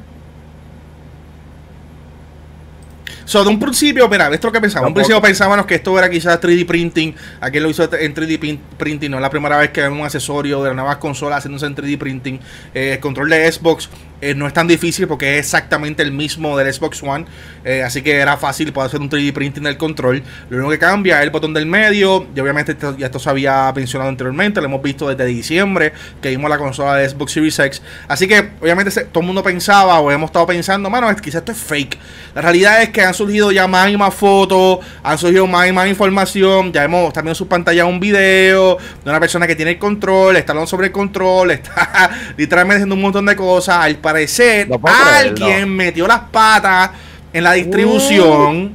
[3.28, 4.88] So, de un principio, mira, esto es lo que pensamos.
[4.88, 7.14] un principio pensábamos que esto era quizás 3D printing.
[7.42, 9.10] Aquí lo hizo en 3D pin- printing.
[9.10, 11.74] No es la primera vez que vemos un accesorio de las nuevas consolas haciéndose en
[11.76, 12.40] 3D printing.
[12.72, 16.56] Eh, el control de Xbox eh, no es tan difícil porque es exactamente el mismo
[16.56, 17.24] del Xbox One.
[17.64, 20.22] Eh, así que era fácil poder hacer un 3D printing del control.
[20.50, 22.26] Lo único que cambia es el botón del medio.
[22.34, 24.60] Y obviamente ya esto se había mencionado anteriormente.
[24.60, 27.82] Lo hemos visto desde diciembre que vimos la consola de Xbox Series X.
[28.08, 31.58] Así que obviamente todo el mundo pensaba o hemos estado pensando, mano, quizás esto es
[31.58, 31.98] fake.
[32.34, 35.72] La realidad es que han surgido ya más y más fotos, han surgido más y
[35.72, 36.72] más información.
[36.72, 40.36] Ya hemos también en su pantalla un video de una persona que tiene el control,
[40.36, 43.76] está hablando sobre el control, está literalmente haciendo un montón de cosas.
[43.78, 46.90] Al parecer, No alguien metió las patas
[47.32, 48.72] en la distribución.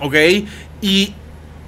[0.00, 0.14] ¿Ok?
[0.80, 1.12] Y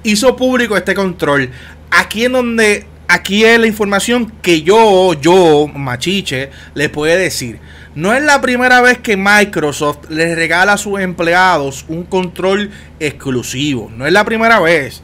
[0.03, 1.49] hizo público este control.
[1.89, 7.59] Aquí en donde, aquí es la información que yo, yo, Machiche, les puede decir.
[7.93, 13.91] No es la primera vez que Microsoft les regala a sus empleados un control exclusivo.
[13.93, 15.03] No es la primera vez.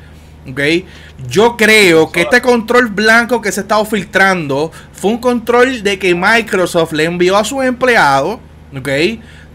[0.49, 0.61] ¿Ok?
[1.25, 5.97] Yo creo que este control blanco que se ha estado filtrando fue un control de
[5.97, 8.39] que Microsoft le envió a sus empleados.
[8.77, 8.89] ¿Ok?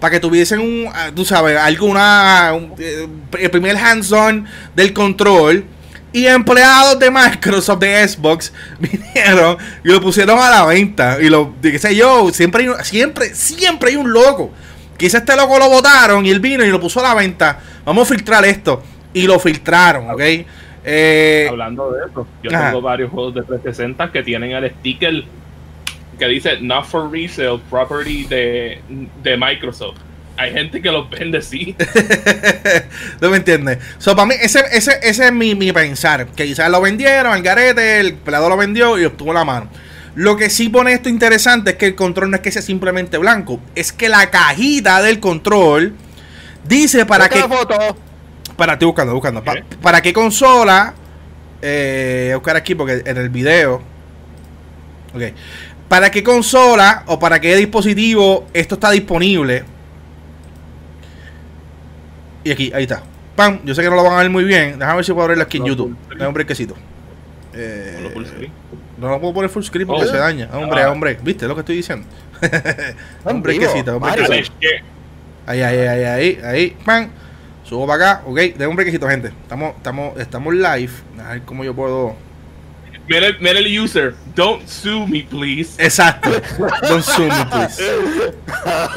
[0.00, 3.06] Para que tuviesen un, ah, tú sabes, alguna, un, eh,
[3.38, 5.64] el primer hands-on del control.
[6.12, 11.18] Y empleados de Microsoft, de Xbox, vinieron y lo pusieron a la venta.
[11.20, 14.50] Y lo, qué sé yo, siempre hay, siempre, siempre hay un loco.
[14.98, 17.60] Quizá este loco lo votaron y él vino y lo puso a la venta.
[17.84, 18.82] Vamos a filtrar esto.
[19.14, 20.20] Y lo filtraron, ¿ok?
[20.84, 22.66] Eh, Hablando de eso, yo Ajá.
[22.70, 25.24] tengo varios juegos de 360 que tienen el sticker
[26.18, 28.80] que dice Not for Resale, property de,
[29.22, 29.98] de Microsoft.
[30.36, 31.76] Hay gente que los vende así.
[33.20, 33.78] ¿Tú me entiendes?
[33.98, 36.26] So, para mí, ese, ese, ese es mi, mi pensar.
[36.28, 39.68] Que quizás lo vendieron, el garete, el empleado lo vendió y obtuvo la mano.
[40.14, 43.18] Lo que sí pone esto interesante es que el control no es que sea simplemente
[43.18, 43.60] blanco.
[43.74, 45.94] Es que la cajita del control
[46.66, 47.96] dice para foto.
[48.62, 49.42] Para, estoy buscando, buscando.
[49.42, 50.94] Pa- para qué consola.
[51.60, 53.82] Eh, voy a buscar aquí porque en el video.
[55.12, 55.22] Ok.
[55.88, 59.64] ¿Para qué consola o para qué dispositivo esto está disponible?
[62.44, 63.02] Y aquí, ahí está.
[63.34, 64.78] Pam, yo sé que no lo van a ver muy bien.
[64.78, 65.96] Déjame ver si puedo abrirlo aquí en No, YouTube.
[66.10, 66.76] Dame un brequecito.
[67.54, 68.12] Eh,
[68.96, 70.08] no lo puedo poner full screen porque Oh.
[70.08, 70.48] se daña.
[70.52, 70.92] Hombre, Ah.
[70.92, 71.18] hombre.
[71.20, 72.06] ¿Viste lo que estoy diciendo?
[72.40, 72.96] En
[73.36, 74.52] un brequecito, un brequecito.
[75.46, 77.08] Ahí, ahí, ahí, ahí, ahí, pam.
[77.64, 78.38] Subo para acá, ok.
[78.56, 79.28] De un brequecito, gente.
[79.28, 80.92] Estamos, estamos, estamos live.
[81.24, 82.14] A ver cómo yo puedo.
[83.08, 84.14] Mira, el- mira el user.
[84.34, 85.70] Don't sue me, please.
[85.82, 86.30] Exacto.
[86.88, 87.82] Don't sue me, please.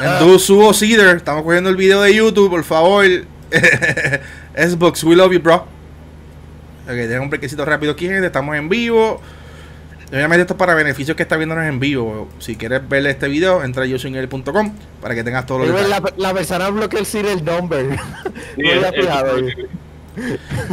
[0.00, 1.16] En Do Subo Cedar.
[1.16, 3.04] Estamos cogiendo el video de YouTube, por favor.
[4.56, 5.66] Xbox, we love you, bro.
[6.86, 8.26] Ok, deja un brequecito rápido aquí, gente.
[8.26, 9.20] Estamos en vivo.
[10.10, 12.28] Obviamente esto es para beneficios que está viéndonos en vivo.
[12.38, 16.12] Si quieres ver este video, entra a yosinel.com para que tengas todos los Pero detalles.
[16.16, 17.86] La, la persona bloquea el serial number.
[18.56, 19.68] Sí, No el- el-.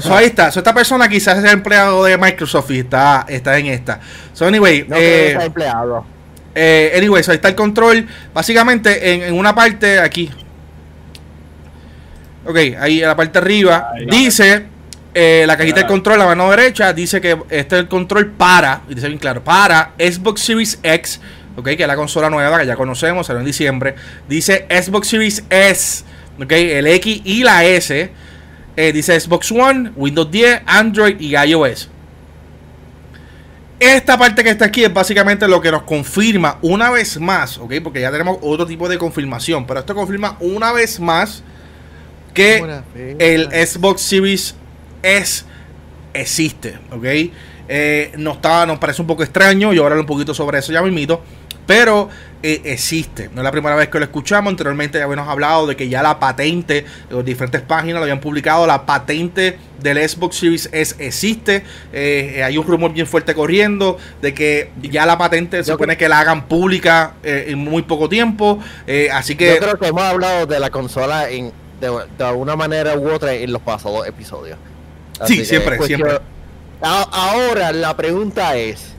[0.01, 0.51] So, ahí está.
[0.51, 3.99] So, esta persona quizás es empleado de Microsoft y está, está en esta.
[4.33, 6.05] So, anyway, No que eh, empleado.
[6.55, 8.07] eh, anyway, so, ahí está el control.
[8.33, 10.29] Básicamente, en, en una parte aquí.
[12.45, 13.89] Ok, ahí en la parte arriba.
[13.93, 14.05] Ahí.
[14.05, 14.65] dice
[15.13, 15.87] eh, la cajita del Ah.
[15.87, 16.93] control, la mano derecha.
[16.93, 18.81] Dice que este es el control para.
[18.89, 21.19] Y dice bien claro: para Xbox Series X.
[21.55, 23.95] Ok, que es la consola nueva que ya conocemos, salió en diciembre.
[24.27, 26.03] Dice Xbox Series S.
[26.41, 28.11] Ok, el X y la S.
[28.75, 31.89] Eh, dice Xbox One, Windows 10, Android y iOS.
[33.79, 37.73] Esta parte que está aquí es básicamente lo que nos confirma una vez más, ¿ok?
[37.83, 41.43] Porque ya tenemos otro tipo de confirmación, pero esto confirma una vez más
[42.33, 42.63] que
[43.19, 44.55] el Xbox Series
[45.03, 45.45] S
[46.13, 47.05] existe, ¿ok?
[47.67, 50.81] Eh, nos, está, nos parece un poco extraño, yo hablaré un poquito sobre eso ya
[50.81, 51.21] mismito,
[51.65, 52.09] pero
[52.43, 53.29] eh, existe.
[53.33, 56.03] No es la primera vez que lo escuchamos, anteriormente ya habíamos hablado de que ya
[56.03, 61.63] la patente, las diferentes páginas lo habían publicado, la patente del Xbox Series S existe.
[61.93, 65.95] Eh, hay un rumor bien fuerte corriendo de que ya la patente se Yo supone
[65.95, 69.55] que la hagan pública eh, en muy poco tiempo, eh, así que...
[69.55, 71.87] Yo creo que hemos hablado de la consola en, de,
[72.17, 74.57] de una manera u otra en los pasados episodios.
[75.25, 76.19] Sí, siempre, siempre.
[76.81, 78.93] Ahora la pregunta es,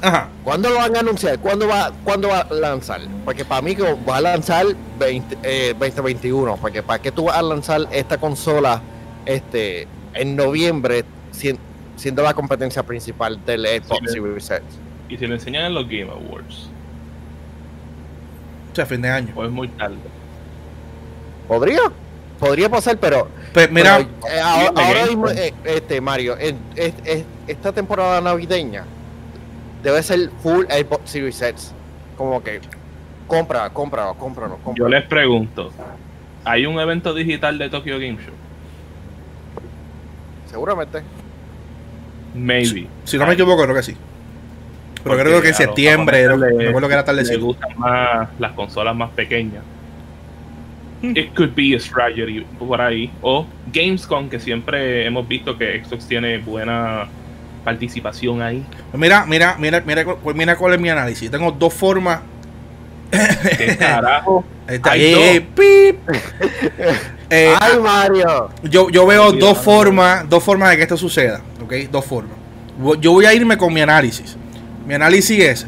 [0.00, 0.28] Ajá.
[0.44, 1.38] ¿cuándo lo van a anunciar?
[1.40, 3.00] ¿Cuándo va, ¿cuándo va a lanzar?
[3.24, 4.66] Porque para mí que va a lanzar
[4.98, 8.80] 20, eh, 2021, porque para qué tú vas a lanzar esta consola
[9.26, 11.58] este en noviembre sien-
[11.96, 14.62] siendo la competencia principal del Xbox Series X.
[15.08, 16.68] Y si lo enseñan en los Game Awards,
[18.72, 19.32] O sea, fin de año.
[19.34, 19.96] pues es muy tarde.
[21.48, 21.80] Podría,
[22.44, 27.24] podría pasar, pero Pues mira, Pero, eh, ahora, mismo, eh, este Mario, en- es- es-
[27.46, 28.84] esta temporada navideña
[29.82, 31.72] debe ser full Xbox Series X.
[32.16, 32.60] Como que
[33.26, 34.74] compra, compra, compra, no, compra.
[34.78, 35.70] Yo les pregunto,
[36.46, 38.34] ¿Hay un evento digital de Tokyo Game Show?
[40.50, 41.02] Seguramente.
[42.34, 42.86] Maybe.
[43.04, 43.92] Si no me equivoco, creo que sí.
[43.92, 48.52] Pero Porque creo que en septiembre, me acuerdo que era tarde les gustan más las
[48.52, 49.62] consolas más pequeñas.
[51.16, 53.10] It could be a strategy por ahí.
[53.22, 57.06] O Gamescom, que siempre hemos visto que Xbox tiene buena
[57.64, 58.64] participación ahí.
[58.92, 61.30] Mira, mira, mira, mira, mira cuál es mi análisis.
[61.30, 62.20] Tengo dos formas.
[63.10, 64.44] ¿Qué carajo?
[64.68, 65.98] Está pip.
[67.30, 68.50] Eh, ¡Ay, Mario!
[68.64, 71.72] yo, yo veo dos formas, dos formas de que esto suceda, ¿ok?
[71.90, 72.36] Dos formas.
[73.00, 74.36] Yo voy a irme con mi análisis.
[74.86, 75.66] Mi análisis es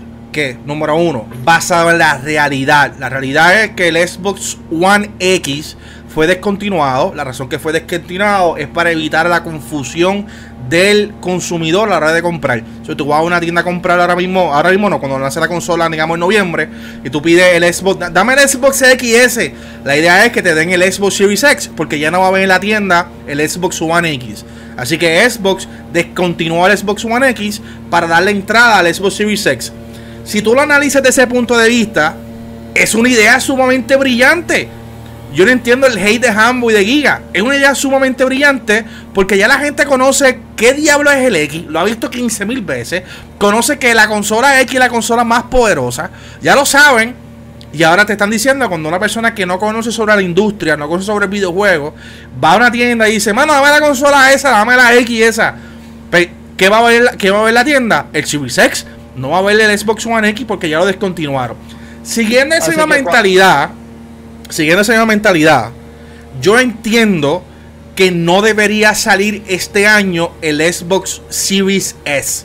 [0.65, 2.93] número uno, basado en la realidad.
[2.99, 5.77] La realidad es que el Xbox One X
[6.13, 7.13] fue descontinuado.
[7.15, 10.27] La razón que fue descontinuado es para evitar la confusión
[10.69, 12.63] del consumidor a la hora de comprar.
[12.85, 15.39] Si tú vas a una tienda a comprar ahora mismo, ahora mismo no, cuando lance
[15.39, 16.69] la consola, digamos en noviembre,
[17.05, 19.53] y tú pides el Xbox, "Da- dame el Xbox XS.
[19.85, 22.29] La idea es que te den el Xbox Series X, porque ya no va a
[22.29, 24.45] haber en la tienda el Xbox One X.
[24.77, 29.73] Así que Xbox descontinuó el Xbox One X para darle entrada al Xbox Series X.
[30.27, 32.17] Si tú lo analizas desde ese punto de vista,
[32.75, 34.69] es una idea sumamente brillante.
[35.33, 37.23] Yo no entiendo el hate de Hambo y de Giga.
[37.33, 38.85] Es una idea sumamente brillante
[39.15, 41.67] porque ya la gente conoce qué diablo es el X.
[41.69, 43.05] Lo ha visto 15 mil veces.
[43.39, 46.11] Conoce que la consola X es la consola más poderosa.
[46.43, 47.15] Ya lo saben.
[47.73, 50.89] Y ahora te están diciendo cuando una persona que no conoce sobre la industria, no
[50.89, 51.95] conoce sobre el videojuego,
[52.43, 55.55] va a una tienda y dice, mano, dame la consola esa, dame la X esa.
[56.57, 58.07] ¿Qué va a ver, qué va a ver la tienda?
[58.15, 58.87] El Series.
[59.17, 61.57] No va a ver el Xbox One X porque ya lo descontinuaron.
[62.03, 63.71] Siguiendo esa misma mentalidad,
[64.49, 65.71] siguiendo esa misma mentalidad,
[66.41, 67.43] yo entiendo
[67.97, 72.45] que no debería salir este año el Xbox Series S.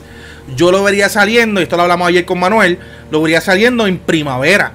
[0.56, 2.78] Yo lo vería saliendo, y esto lo hablamos ayer con Manuel,
[3.10, 4.72] lo vería saliendo en primavera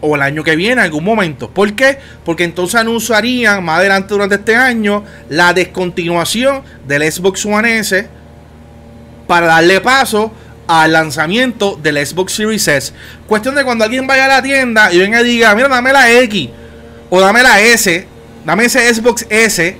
[0.00, 1.50] o el año que viene, en algún momento.
[1.50, 1.98] ¿Por qué?
[2.24, 8.08] Porque entonces anunciarían más adelante durante este año la descontinuación del Xbox One S
[9.26, 10.32] para darle paso
[10.70, 12.92] al lanzamiento del Xbox Series S.
[13.26, 16.12] Cuestión de cuando alguien vaya a la tienda y venga y diga, mira, dame la
[16.12, 16.48] X
[17.10, 18.06] o dame la S,
[18.44, 19.76] dame ese Xbox S,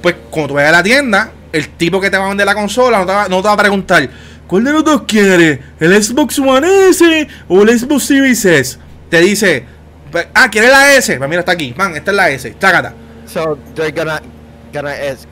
[0.00, 2.54] pues cuando tú vayas a la tienda, el tipo que te va a vender la
[2.54, 4.08] consola no te va, no te va a preguntar,
[4.46, 5.58] ¿cuál de los dos quieres?
[5.80, 8.78] ¿El Xbox One S o el Xbox Series S?
[9.10, 9.64] Te dice,
[10.12, 11.16] pues, ah, ¿quieres la S?
[11.16, 12.94] Pues mira, está aquí, man, esta es la S, chácata.
[13.26, 14.22] So, they're gonna,
[14.72, 15.26] gonna ask,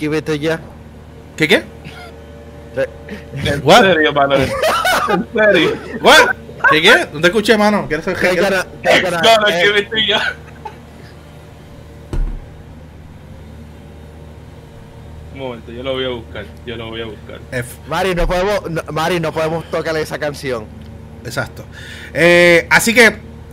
[0.00, 0.56] give it to you.
[1.36, 1.62] ¿Qué qué?
[2.76, 4.48] ¿En serio, Manuel?
[5.08, 5.76] ¿En serio?
[6.02, 6.36] ¿What?
[6.70, 7.06] ¿Qué qué?
[7.12, 7.86] No te escuché, mano.
[7.88, 8.66] ¿Quieres saber qué gonna,
[9.02, 10.16] gonna No, no, it to you.
[15.34, 16.44] Un momento, yo lo voy a buscar.
[16.66, 17.40] Yo lo voy a buscar.
[17.52, 17.76] F.
[17.88, 20.66] Mari, no podemos, no, Mari, no podemos tocarle esa canción.
[21.24, 21.64] Exacto.
[22.12, 23.06] Eh, así que.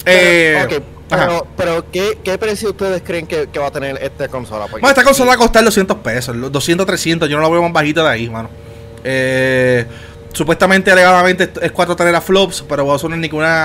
[0.05, 1.25] Eh, Pero, ok, ajá.
[1.27, 4.65] pero, pero ¿qué, ¿qué precio ustedes creen que, que va a tener esta consola?
[4.65, 7.49] Porque Bueno, esta consola va a costar 200 pesos, los 200, 300, yo no la
[7.49, 8.49] veo más bajita de ahí, mano.
[9.07, 9.85] Eh,
[10.33, 12.99] supuestamente, alegadamente, es 4 teraflops, pero va a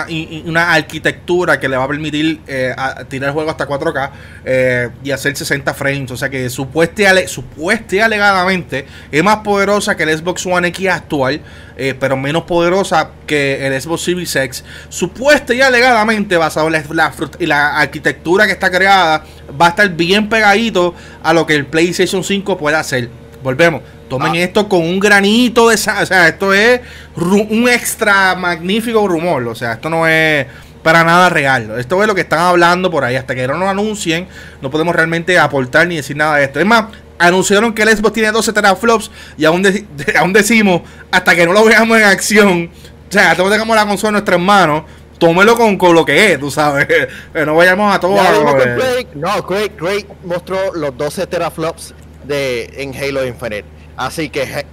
[0.08, 2.72] i- i- una arquitectura que le va a permitir eh,
[3.08, 4.10] tirar el juego hasta 4K
[4.44, 6.10] eh, y hacer 60 frames.
[6.12, 10.88] O sea que supueste, ale- supueste alegadamente es más poderosa que el Xbox One X
[10.90, 11.40] actual,
[11.76, 14.62] eh, pero menos poderosa que el Xbox Series X.
[14.90, 19.24] Supuesta y alegadamente, basado en la, la la arquitectura que está creada,
[19.60, 23.08] va a estar bien pegadito a lo que el PlayStation 5 puede hacer.
[23.42, 23.80] Volvemos.
[24.10, 24.38] Tomen Ah.
[24.38, 26.02] esto con un granito de sal.
[26.02, 26.80] O sea, esto es
[27.16, 29.46] un extra magnífico rumor.
[29.48, 30.46] O sea, esto no es
[30.82, 31.72] para nada real.
[31.78, 33.16] Esto es lo que están hablando por ahí.
[33.16, 34.26] Hasta que no lo anuncien,
[34.60, 36.60] no podemos realmente aportar ni decir nada de esto.
[36.60, 36.86] Es más,
[37.18, 39.84] anunciaron que el Xbox tiene 12 teraflops y aún, de-
[40.18, 42.70] aún decimos, hasta que no lo veamos en acción,
[43.08, 44.84] o sea, hasta que tengamos la consola en nuestras manos,
[45.18, 46.86] tómelo con, con lo que es, tú sabes.
[47.46, 48.16] No vayamos a todo.
[48.16, 51.92] Eh, Craig, no, Craig, Craig mostró los 12 teraflops
[52.24, 53.64] de, en Halo Infinite.
[54.00, 54.64] Así que.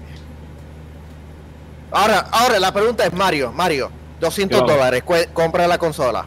[1.91, 4.65] Ahora, ahora la pregunta es: Mario, Mario, 200 Yo.
[4.65, 6.25] dólares, compra la consola.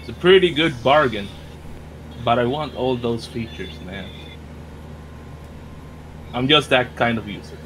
[0.00, 1.28] It's a pretty good bargain.
[2.24, 4.06] But I want all those features, man.
[6.32, 7.58] I'm just that kind of user.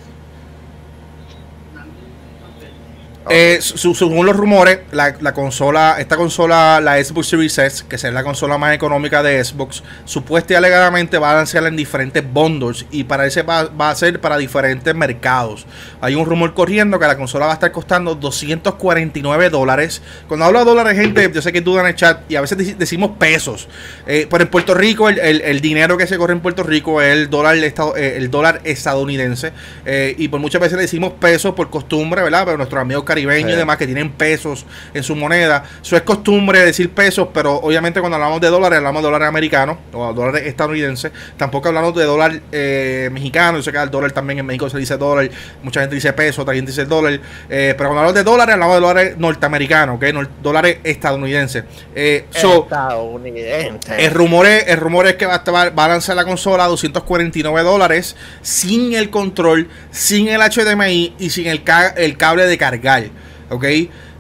[3.31, 8.13] Eh, según los rumores, la, la consola, esta consola, la Xbox Series S, que será
[8.15, 12.87] la consola más económica de Xbox, supuesta y alegadamente va a lanzarla en diferentes bundles
[12.91, 15.67] y para ese va, va a ser para diferentes mercados.
[16.01, 20.03] Hay un rumor corriendo que la consola va a estar costando 249 dólares.
[20.27, 22.59] Cuando hablo de dólares, gente, yo sé que dudan en el chat y a veces
[22.59, 23.69] deci- decimos pesos.
[24.07, 27.13] Eh, pero en Puerto Rico, el, el- dinero que se corre en Puerto Rico es
[27.13, 29.53] el dólar, eh, el dólar estadounidense.
[29.85, 32.43] Eh, y por muchas veces le decimos pesos por costumbre, ¿verdad?
[32.45, 33.55] Pero nuestros amigos caribeños Sí.
[33.55, 35.65] y demás que tienen pesos en su moneda.
[35.83, 39.79] Eso es costumbre decir pesos, pero obviamente cuando hablamos de dólares, hablamos de dólares americanos
[39.93, 41.13] o dólares estadounidenses.
[41.37, 43.59] Tampoco hablamos de dólar eh, mexicano.
[43.59, 45.29] Yo sé que el dólar también en México se dice dólar.
[45.63, 47.15] Mucha gente dice peso, otra gente dice dólar.
[47.49, 50.03] Eh, pero cuando hablamos de dólares, hablamos de dólares norteamericanos, ¿ok?
[50.13, 51.65] Nor- dólares estadounidenses.
[51.95, 54.05] Eh, so, Estadounidense.
[54.05, 56.65] el rumor, es, el rumor es que va a, estar- va a lanzar la consola
[56.65, 62.47] a 249 dólares sin el control, sin el HDMI y sin el, ca- el cable
[62.47, 63.05] de cargar.
[63.51, 63.65] ¿Ok?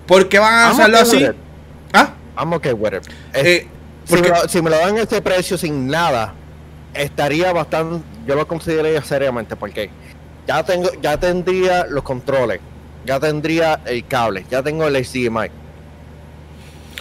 [0.06, 1.26] ¿Por qué van a I'm okay así?
[1.92, 2.10] ¿Ah?
[2.38, 3.02] I'm okay with it.
[3.32, 3.66] Es- Eh,
[4.04, 6.34] si, porque- me lo, si me lo dan este precio sin nada,
[6.94, 8.04] estaría bastante.
[8.26, 9.90] Yo lo consideraría seriamente porque
[10.46, 12.60] ya tengo, ya tendría los controles,
[13.04, 15.50] ya tendría el cable, ya tengo el HDMI.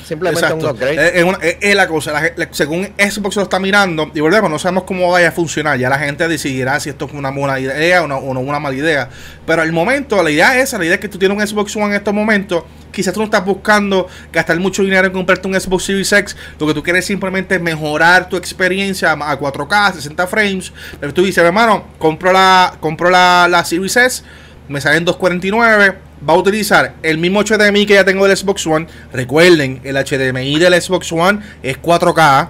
[0.08, 0.72] Simplemente un Exacto.
[0.74, 1.08] upgrade.
[1.08, 2.12] Es, es una- es- es la cosa.
[2.14, 5.78] la la- según Xbox lo está mirando, y volvemos, no sabemos cómo vaya a funcionar.
[5.78, 8.60] Ya la gente decidirá si esto es una buena idea o no, o no una
[8.60, 9.10] mala idea.
[9.46, 11.76] Pero al momento, la idea es esa: la idea es que tú tienes un Xbox
[11.76, 12.64] One en estos momentos.
[12.92, 16.36] Quizás tú no estás buscando gastar mucho dinero en comprarte un Xbox Series X.
[16.60, 20.72] Lo que tú quieres es simplemente mejorar tu experiencia a 4K, 60 frames.
[21.00, 24.24] Pero tú dices, hermano, compro la, compro la, la Series S,
[24.70, 28.88] me salen 249 va a utilizar el mismo HDMI que ya tengo del Xbox One.
[29.14, 32.50] Recuerden, el HDMI del Xbox One es 4K.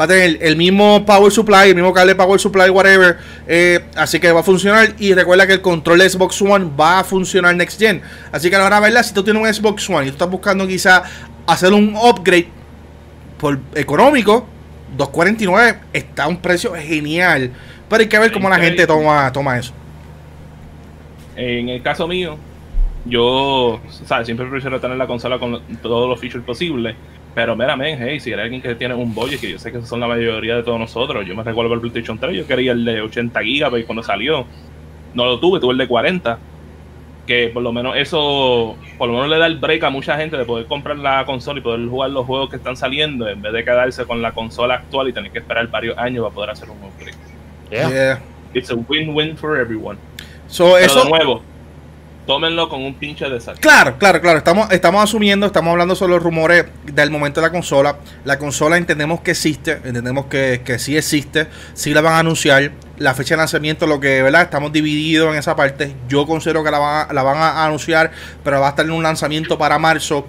[0.00, 3.18] Va a tener el mismo power supply, el mismo cable power supply, whatever.
[3.48, 4.94] eh, así que va a funcionar.
[4.98, 8.00] Y recuerda que el control de Xbox One va a funcionar next gen.
[8.30, 9.02] Así que ahora, ¿verdad?
[9.02, 11.02] Si tú tienes un Xbox One y tú estás buscando quizá
[11.46, 12.48] hacer un upgrade
[13.38, 14.46] por económico,
[14.96, 17.50] 249 está a un precio genial.
[17.88, 19.72] Pero hay que ver cómo la gente toma, toma eso.
[21.36, 22.38] En el caso mío,
[23.04, 24.26] yo ¿sabes?
[24.26, 26.96] siempre prefiero tener la consola con todos los features posibles.
[27.34, 29.82] Pero mira, men, hey, si eres alguien que tiene un budget, que yo sé que
[29.82, 31.24] son la mayoría de todos nosotros.
[31.24, 34.46] Yo me recuerdo el PlayStation 3, yo quería el de 80 GB cuando salió.
[35.14, 36.38] No lo tuve, tuve el de 40.
[37.26, 40.36] Que por lo menos eso, por lo menos le da el break a mucha gente
[40.36, 43.52] de poder comprar la consola y poder jugar los juegos que están saliendo en vez
[43.52, 46.68] de quedarse con la consola actual y tener que esperar varios años para poder hacer
[46.70, 47.16] un upgrade.
[47.70, 47.88] Yeah.
[47.88, 48.20] Yeah.
[48.52, 49.98] It's a win-win for everyone.
[50.48, 51.42] So, Pero eso, de nuevo,
[52.30, 53.58] tómenlo con un pinche de sal.
[53.58, 54.38] Claro, claro, claro.
[54.38, 57.96] Estamos, estamos asumiendo, estamos hablando sobre los rumores del momento de la consola.
[58.24, 62.70] La consola entendemos que existe, entendemos que, que sí existe, sí la van a anunciar.
[62.98, 64.42] La fecha de lanzamiento, lo que, ¿verdad?
[64.42, 65.96] Estamos divididos en esa parte.
[66.08, 68.12] Yo considero que la van, a, la van a anunciar,
[68.44, 70.28] pero va a estar en un lanzamiento para marzo.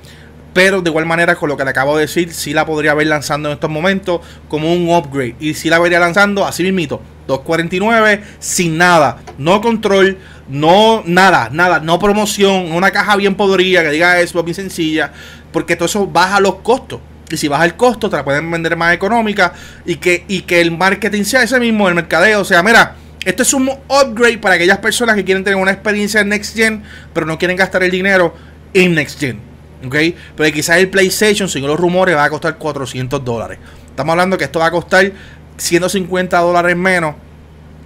[0.53, 3.07] Pero de igual manera, con lo que le acabo de decir, sí la podría ver
[3.07, 5.35] lanzando en estos momentos como un upgrade.
[5.39, 6.99] Y sí la vería lanzando así mismito.
[7.27, 9.19] 249 sin nada.
[9.37, 10.17] No control,
[10.49, 11.79] no nada, nada.
[11.79, 12.71] No promoción.
[12.71, 15.11] Una caja bien podrida que diga eso, bien sencilla.
[15.51, 16.99] Porque todo eso baja los costos.
[17.29, 19.53] Y si baja el costo, te la pueden vender más económica.
[19.85, 22.41] Y que, y que el marketing sea ese mismo, el mercadeo.
[22.41, 26.21] O sea, mira, esto es un upgrade para aquellas personas que quieren tener una experiencia
[26.21, 26.83] en Next Gen,
[27.13, 28.35] pero no quieren gastar el dinero
[28.73, 29.39] en Next Gen.
[29.85, 29.95] ¿Ok?
[30.35, 33.59] Pero quizás el PlayStation, según los rumores, va a costar 400 dólares.
[33.87, 35.11] Estamos hablando que esto va a costar
[35.57, 37.15] 150 dólares menos.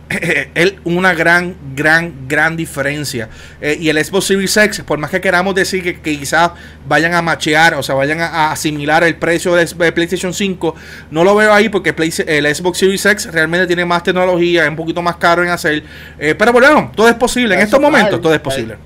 [0.55, 3.27] Es una gran, gran, gran diferencia.
[3.59, 6.51] Eh, y el Xbox Series X, por más que queramos decir que, que quizás
[6.87, 10.75] vayan a machear, o sea, vayan a, a asimilar el precio de, de PlayStation 5,
[11.11, 14.69] no lo veo ahí porque Play- el Xbox Series X realmente tiene más tecnología, es
[14.69, 15.83] un poquito más caro en hacer.
[16.19, 17.55] Eh, pero bueno, todo es posible.
[17.55, 18.77] En estos soplar, momentos, todo es posible.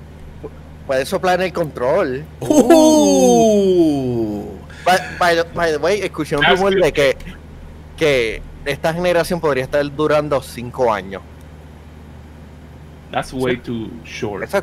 [0.86, 2.24] Puedes soplar en el control.
[3.20, 4.44] Uh.
[4.84, 7.16] By, by the, by the way, escuché un rumor de que,
[7.96, 11.22] que esta generación podría estar durando 5 años.
[13.10, 14.44] That's way too short.
[14.44, 14.62] Esa-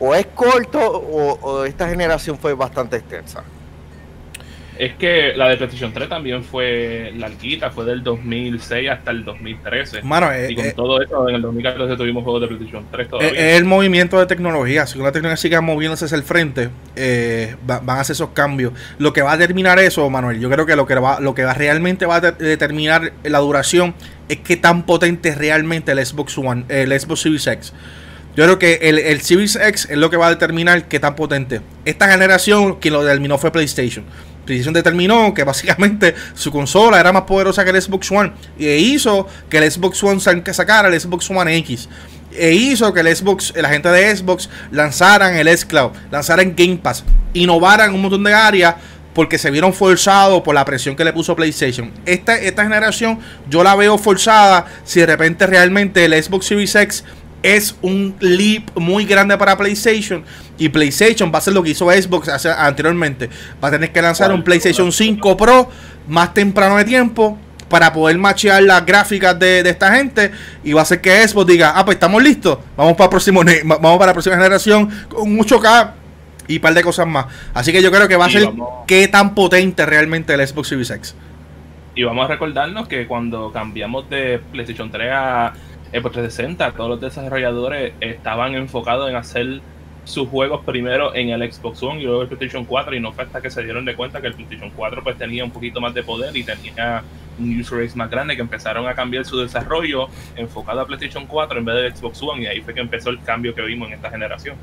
[0.00, 3.44] o es corto o, o esta generación fue bastante extensa.
[4.76, 10.02] Es que la de PlayStation 3 también fue larguita, fue del 2006 hasta el 2013.
[10.02, 13.04] Mano, eh, y con eh, todo eso, en el 2014 tuvimos juegos de PlayStation 3
[13.04, 13.30] Es todavía.
[13.52, 14.86] es el movimiento de tecnología.
[14.86, 18.72] Si la tecnología sigue moviéndose hacia el frente, eh, va- van a hacer esos cambios.
[18.98, 21.44] Lo que va a determinar eso, Manuel, yo creo que lo que va, lo que
[21.44, 23.94] va, realmente va a de- determinar la duración
[24.28, 27.72] es qué tan potente es realmente el Xbox One, el Xbox Series X.
[28.36, 31.14] Yo creo que el, el Series X es lo que va a determinar qué tan
[31.14, 31.60] potente.
[31.84, 34.04] Esta generación, quien lo determinó fue PlayStation.
[34.44, 39.26] PlayStation determinó que básicamente su consola era más poderosa que el Xbox One e hizo
[39.48, 41.88] que el Xbox One sa- sacara el Xbox One X
[42.36, 47.04] e hizo que el Xbox, la gente de Xbox lanzaran el xCloud, lanzaran Game Pass,
[47.32, 48.74] innovaran un montón de áreas
[49.14, 51.92] porque se vieron forzados por la presión que le puso PlayStation.
[52.04, 57.04] Esta, esta generación yo la veo forzada si de repente realmente el Xbox Series X
[57.44, 60.24] es un leap muy grande para PlayStation
[60.56, 63.28] y PlayStation va a hacer lo que hizo Xbox hace- anteriormente.
[63.62, 65.68] Va a tener que lanzar un PlayStation 5 Pro
[66.08, 67.38] más temprano de tiempo
[67.68, 70.30] para poder machear las gráficas de, de esta gente
[70.62, 73.42] y va a hacer que Xbox diga, ah, pues estamos listos, vamos para, el próximo,
[73.64, 75.94] vamos para la próxima generación con mucho K
[76.48, 77.26] y un par de cosas más.
[77.52, 80.46] Así que yo creo que va a Y ser vamos- qué tan potente realmente el
[80.46, 81.14] Xbox Series X.
[81.94, 85.52] Y vamos a recordarnos que cuando cambiamos de PlayStation 3 a
[86.00, 89.60] Xbox 360, todos los desarrolladores estaban enfocados en hacer
[90.04, 93.24] sus juegos primero en el Xbox One y luego el PlayStation 4 y no fue
[93.24, 95.94] hasta que se dieron de cuenta que el PlayStation 4 pues tenía un poquito más
[95.94, 97.02] de poder y tenía
[97.38, 101.58] un user base más grande que empezaron a cambiar su desarrollo enfocado a PlayStation 4
[101.58, 103.94] en vez de Xbox One y ahí fue que empezó el cambio que vimos en
[103.94, 104.56] esta generación.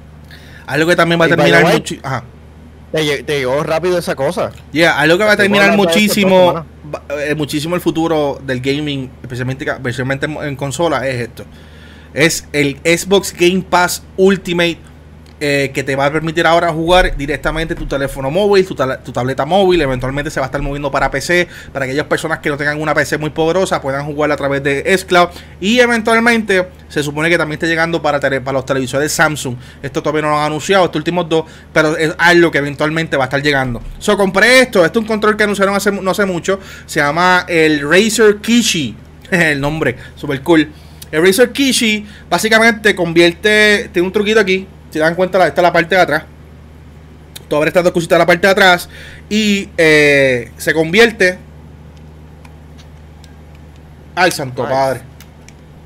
[0.68, 1.96] Algo que también va a terminar mucho.
[2.04, 2.24] Ajá.
[2.92, 4.52] Te, lle- te llegó rápido esa cosa.
[4.72, 6.66] Yeah, algo que va a Te terminar muchísimo,
[7.10, 11.46] eh, muchísimo el futuro del gaming, especialmente, especialmente en, en consola, es esto.
[12.14, 14.91] Es el Xbox Game Pass Ultimate
[15.44, 19.44] eh, que te va a permitir ahora jugar directamente tu teléfono móvil, tu, tu tableta
[19.44, 22.80] móvil, eventualmente se va a estar moviendo para PC, para aquellas personas que no tengan
[22.80, 25.30] una PC muy poderosa puedan jugar a través de xCloud
[25.60, 29.56] y eventualmente se supone que también está llegando para, para los televisores Samsung.
[29.82, 33.24] Esto todavía no lo han anunciado, estos últimos dos, pero es algo que eventualmente va
[33.24, 33.82] a estar llegando.
[33.98, 37.46] So compré esto, esto es un control que anunciaron hace, no hace mucho, se llama
[37.48, 38.96] el Razer Kishi,
[39.32, 40.70] el nombre, super cool.
[41.12, 45.74] El Razer Kishi básicamente convierte, tiene un truquito aquí, si dan cuenta, esta es la
[45.74, 46.24] parte de atrás.
[47.50, 48.88] Tú abres estas dos cositas de la parte de atrás
[49.30, 51.38] y eh, se convierte.
[54.16, 54.70] Ay, santo Ay.
[54.74, 55.02] padre.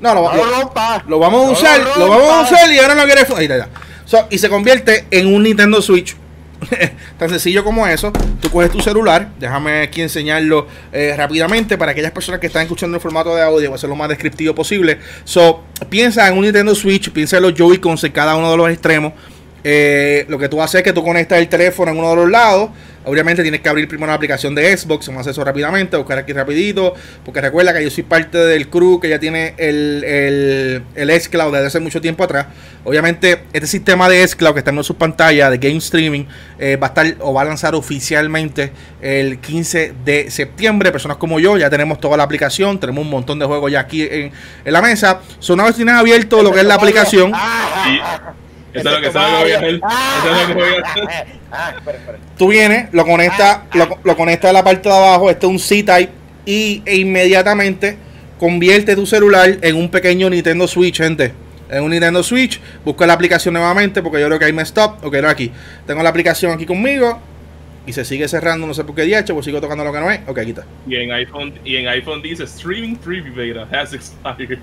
[0.00, 0.72] No, lo, No lo-
[1.08, 3.22] lo vamos a No usar, lo vamos a usar y ahora no quiere.
[3.36, 3.68] Ahí está, ya.
[4.04, 6.16] So, y se convierte en un Nintendo Switch.
[7.18, 8.12] Tan sencillo como eso.
[8.40, 9.30] Tú coges tu celular.
[9.38, 13.70] Déjame aquí enseñarlo eh, rápidamente para aquellas personas que están escuchando en formato de audio.
[13.70, 14.98] Va a ser lo más descriptivo posible.
[15.24, 17.10] So, piensa en un Nintendo Switch.
[17.10, 19.12] Piensa en los Joy-Cons en cada uno de los extremos.
[19.64, 22.30] Eh, lo que tú haces es que tú conectas el teléfono en uno de los
[22.30, 22.70] lados.
[23.06, 25.06] Obviamente tienes que abrir primero la aplicación de Xbox.
[25.06, 25.96] Vamos a hacer eso rápidamente.
[25.96, 26.92] Buscar aquí rapidito.
[27.24, 31.52] Porque recuerda que yo soy parte del crew que ya tiene el, el, el xCloud
[31.52, 32.46] desde hace mucho tiempo atrás.
[32.82, 36.24] Obviamente este sistema de xCloud que está en su pantalla de Game Streaming
[36.58, 40.90] eh, va a estar o va a lanzar oficialmente el 15 de septiembre.
[40.90, 42.80] Personas como yo ya tenemos toda la aplicación.
[42.80, 44.32] Tenemos un montón de juegos ya aquí en,
[44.64, 45.20] en la mesa.
[45.38, 47.30] So, una vez tienes abierto lo que es la aplicación.
[47.30, 48.45] Y
[48.76, 49.74] eso es lo que voy a hacer.
[49.74, 51.26] Eso es lo que voy a hacer.
[51.50, 52.18] Ah, espera, espera.
[52.36, 55.58] Tú vienes, lo conectas, lo, lo conectas a la parte de abajo, este es un
[55.58, 56.12] C-Type,
[56.44, 57.98] y e inmediatamente
[58.38, 61.32] convierte tu celular en un pequeño Nintendo Switch, gente.
[61.68, 65.04] En un Nintendo Switch, busca la aplicación nuevamente, porque yo creo que ahí me stop.
[65.04, 65.50] Ok, no aquí.
[65.86, 67.20] Tengo la aplicación aquí conmigo.
[67.86, 70.10] Y se sigue cerrando, no sé por qué día, pues sigo tocando lo que no
[70.10, 70.20] es.
[70.26, 70.66] Ok, aquí está.
[70.88, 74.58] Y en iPhone, y en iPhone dice streaming preview beta has expired.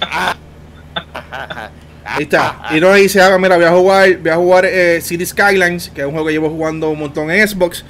[2.08, 2.62] Ahí está.
[2.70, 6.06] Y no dice, ah, mira, voy a jugar, voy a jugar eh, Skylines, que es
[6.06, 7.84] un juego que llevo jugando un montón en Xbox.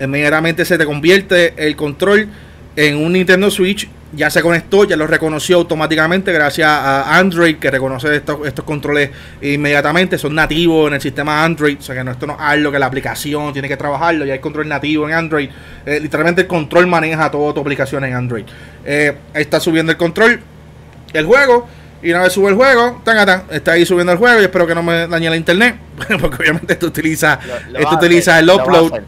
[0.00, 2.28] Inmediatamente se te convierte el control
[2.74, 3.88] en un Nintendo Switch.
[4.12, 9.10] Ya se conectó, ya lo reconoció automáticamente gracias a Android, que reconoce estos, estos controles
[9.42, 10.18] inmediatamente.
[10.18, 11.78] Son nativos en el sistema Android.
[11.78, 14.24] O sea que no, esto no es algo que la aplicación tiene que trabajarlo.
[14.24, 15.50] Ya hay control nativo en Android.
[15.84, 18.44] Eh, literalmente el control maneja toda tu aplicación en Android.
[18.84, 20.40] Eh, está subiendo el control
[21.12, 21.68] el juego.
[22.04, 24.66] Y una vez sube el juego, tan, tan, está ahí subiendo el juego y espero
[24.66, 25.76] que no me dañe la internet.
[26.20, 29.00] Porque obviamente esto utiliza, Lo- lo esto utiliza hacer, el upload.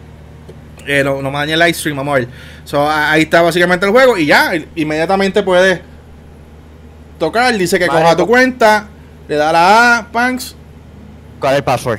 [0.87, 2.29] Eh, no, no me dañe el live stream, vamos a ver.
[2.65, 4.17] So, ahí está básicamente el juego.
[4.17, 5.81] Y ya, i- inmediatamente puedes
[7.19, 7.57] tocar.
[7.57, 8.87] Dice que Vale, coja tu co- cuenta.
[9.29, 10.55] Le da la A, Panks.
[11.41, 11.99] ¿Cuál es el password?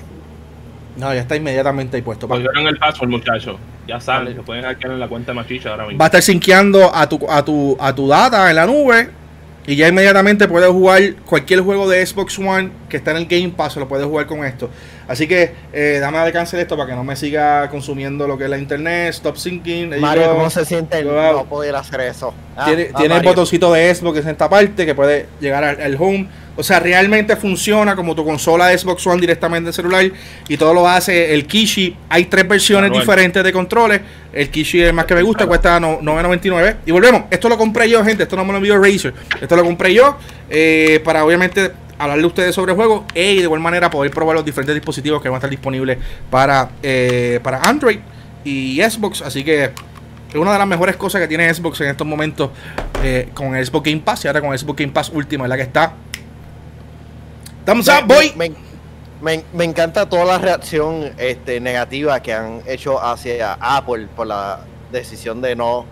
[0.95, 2.28] No, ya está inmediatamente ahí puesto.
[2.28, 3.58] Pusieron el password, muchachos.
[3.88, 6.00] Ya saben, se pueden hackear en la cuenta de Machicha ahora mismo.
[6.00, 9.10] Va a estar sinqueando a tu, a tu, a tu data en la nube.
[9.68, 13.49] Y ya inmediatamente puedes jugar cualquier juego de Xbox One que está en el Game
[13.49, 14.70] Pass, lo puedes jugar con esto.
[15.09, 18.49] Así que eh, dame de esto para que no me siga consumiendo lo que es
[18.49, 19.09] la internet.
[19.09, 19.99] Stop syncing.
[19.99, 20.36] Mario, go.
[20.36, 22.34] ¿cómo se siente el no poder hacer eso?
[22.55, 25.82] Ah, Tiene, ah, tiene el botoncito de Xbox en esta parte que puede llegar al,
[25.82, 26.28] al home.
[26.58, 30.12] O sea, realmente funciona como tu consola de Xbox One directamente en celular
[30.49, 31.95] y todo lo hace el Kishi.
[32.10, 34.01] Hay tres versiones diferentes de controles.
[34.34, 36.78] El Kishi es el más que me gusta, cuesta no- 9.99.
[36.86, 38.24] Y volvemos, esto lo compré yo, gente.
[38.24, 39.14] Esto no me lo envió Razer.
[39.39, 40.18] Esto lo compré yo
[40.49, 44.36] eh, para obviamente hablarle a ustedes sobre el juego y de igual manera poder probar
[44.36, 45.97] los diferentes dispositivos que van a estar disponibles
[46.30, 47.99] para, eh, para Android
[48.43, 49.22] y Xbox.
[49.22, 52.49] Así que es una de las mejores cosas que tiene Xbox en estos momentos
[53.03, 55.49] eh, con el Xbox Game Pass y ahora con el Xbox Game Pass Ultima, es
[55.49, 55.93] la que está.
[57.68, 58.34] Thumbs up, Me- boy.
[58.36, 58.51] Me,
[59.22, 64.61] me- me encanta toda la reacción este, negativa que han hecho hacia Apple por la
[64.91, 65.86] decisión de no,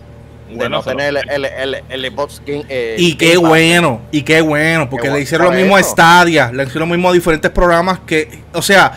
[0.49, 2.65] de Bueno, no tener el, el, el, el Xbox Game.
[2.69, 3.49] eh, Y qué Game Pass.
[3.49, 5.83] bueno, y qué bueno, porque Qué le hicieron lo mismo a.
[5.83, 8.93] Stadia, le hicieron lo mismo a diferentes programas que, o sea,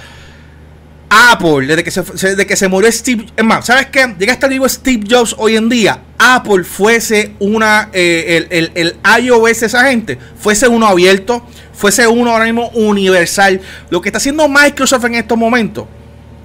[1.11, 4.15] Apple, desde que se, desde que se murió Steve, es más, ¿sabes qué?
[4.19, 6.01] Llega hasta vivo Steve Jobs hoy en día.
[6.19, 11.47] Apple fuese una, eh, el, el, el iOS de esa gente, fuese uno abierto,
[11.79, 13.61] fuese uno ahora mismo universal.
[13.89, 15.87] Lo que está haciendo Microsoft en estos momentos,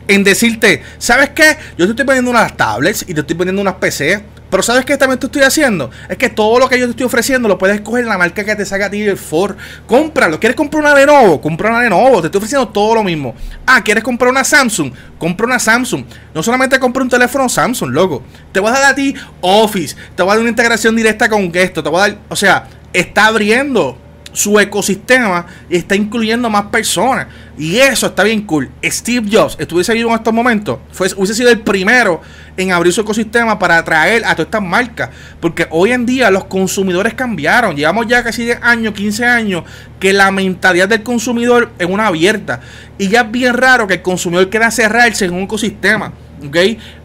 [0.08, 1.58] en decirte, ¿sabes qué?
[1.78, 4.24] Yo te estoy poniendo unas tablets y te estoy poniendo unas PC
[4.54, 5.90] pero ¿sabes qué también te estoy haciendo?
[6.08, 8.46] Es que todo lo que yo te estoy ofreciendo lo puedes coger en la marca
[8.46, 9.56] que te salga a ti el Ford.
[9.88, 10.40] Cómpralo.
[10.40, 11.42] ¿Quieres comprar una Lenovo?
[11.42, 12.22] Compra una Lenovo.
[12.22, 13.34] Te estoy ofreciendo todo lo mismo.
[13.66, 14.94] Ah, ¿quieres comprar una Samsung?
[15.18, 16.06] Compra una Samsung.
[16.36, 18.22] No solamente compra un teléfono Samsung, loco.
[18.52, 19.96] Te voy a dar a ti Office.
[20.16, 21.82] Te voy a dar una integración directa con esto.
[21.82, 22.18] Te voy a dar...
[22.30, 23.98] O sea, está abriendo
[24.34, 27.28] su ecosistema y está incluyendo más personas.
[27.58, 28.70] Y eso está bien cool.
[28.84, 32.22] Steve Jobs, estuviese vivo en estos momentos, fue, hubiese sido el primero
[32.58, 35.10] en abrir su ecosistema para atraer a todas estas marcas.
[35.40, 37.76] Porque hoy en día los consumidores cambiaron.
[37.76, 39.64] Llevamos ya casi 10 años, 15 años,
[40.00, 42.60] que la mentalidad del consumidor es una abierta.
[42.98, 46.12] Y ya es bien raro que el consumidor quiera cerrarse en un ecosistema.
[46.46, 46.58] ¿ok?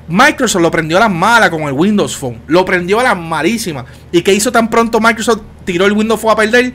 [0.08, 2.40] Microsoft lo prendió a las malas con el Windows Phone.
[2.46, 3.84] Lo prendió a las malísimas.
[4.10, 5.42] ¿Y que hizo tan pronto Microsoft?
[5.66, 6.72] Tiró el Windows Phone a perder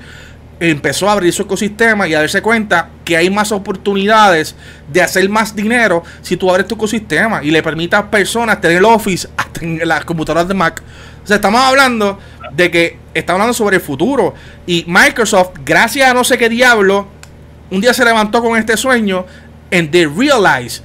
[0.69, 4.55] empezó a abrir su ecosistema y a darse cuenta que hay más oportunidades
[4.91, 8.77] de hacer más dinero si tú abres tu ecosistema y le permitas a personas tener
[8.77, 10.81] el Office hasta en las computadoras de Mac.
[11.23, 12.19] O sea, estamos hablando
[12.53, 14.33] de que está hablando sobre el futuro.
[14.65, 17.07] Y Microsoft, gracias a no sé qué diablo,
[17.69, 19.25] un día se levantó con este sueño
[19.71, 20.81] en The Realize.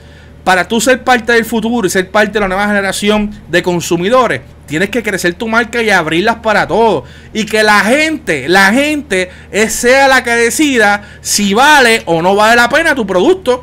[0.49, 4.41] Para tú ser parte del futuro y ser parte de la nueva generación de consumidores,
[4.67, 7.05] Tienes que crecer tu marca y abrirlas para todos.
[7.35, 9.31] Y que la gente, la gente
[9.69, 13.63] sea la que decida si vale o no vale la pena tu producto.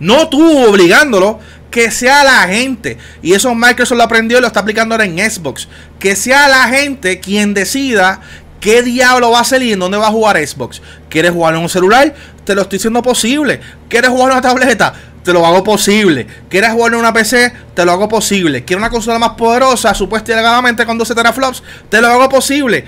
[0.00, 1.38] No tú obligándolo,
[1.70, 2.96] que sea la gente.
[3.20, 5.68] Y eso Microsoft lo aprendió y lo está aplicando ahora en Xbox.
[5.98, 8.22] Que sea la gente quien decida
[8.58, 10.80] qué diablo va a salir y en dónde va a jugar Xbox.
[11.10, 12.14] ¿Quieres jugar en un celular?
[12.44, 13.60] Te lo estoy diciendo posible.
[13.90, 14.94] ¿Quieres jugar en una tableta?
[15.24, 16.26] Te lo hago posible.
[16.48, 17.52] ¿Quieres jugar en una PC?
[17.74, 18.64] Te lo hago posible.
[18.64, 21.62] ¿Quieres una consola más poderosa, supuestamente con 12 teraflops?
[21.88, 22.84] Te lo hago posible.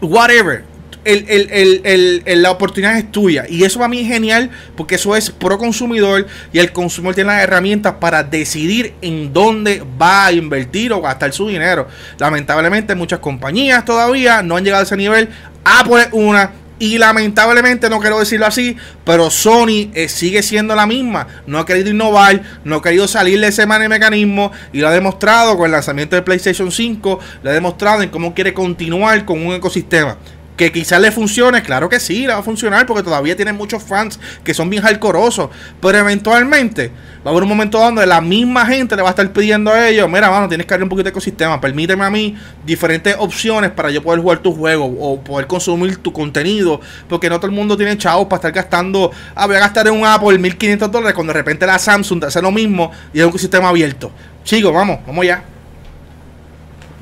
[0.00, 0.64] Whatever.
[1.04, 3.44] la oportunidad es tuya.
[3.48, 7.32] Y eso para mí es genial porque eso es pro consumidor y el consumidor tiene
[7.32, 11.86] las herramientas para decidir en dónde va a invertir o gastar su dinero.
[12.18, 15.28] Lamentablemente muchas compañías todavía no han llegado a ese nivel.
[15.64, 16.50] Apple una,
[16.84, 18.76] y lamentablemente, no quiero decirlo así,
[19.06, 21.26] pero Sony eh, sigue siendo la misma.
[21.46, 25.56] No ha querido innovar, no ha querido salir de ese mecanismo y lo ha demostrado
[25.56, 29.54] con el lanzamiento de PlayStation 5, lo ha demostrado en cómo quiere continuar con un
[29.54, 30.18] ecosistema.
[30.56, 33.82] Que quizás le funcione, claro que sí, le va a funcionar porque todavía tiene muchos
[33.82, 35.50] fans que son bien jalcorosos.
[35.80, 36.92] Pero eventualmente
[37.26, 39.88] va a haber un momento donde la misma gente le va a estar pidiendo a
[39.88, 41.60] ellos: Mira, mano, tienes que abrir un poquito de ecosistema.
[41.60, 46.12] Permíteme a mí diferentes opciones para yo poder jugar tu juego o poder consumir tu
[46.12, 46.80] contenido.
[47.08, 49.10] Porque no todo el mundo tiene chavos para estar gastando.
[49.34, 52.26] Ah, voy a gastar en un Apple 1500 dólares cuando de repente la Samsung te
[52.26, 54.12] hace lo mismo y es un ecosistema abierto.
[54.44, 55.42] Chicos, vamos, vamos ya.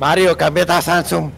[0.01, 1.31] Mario, cámbiate a Samsung.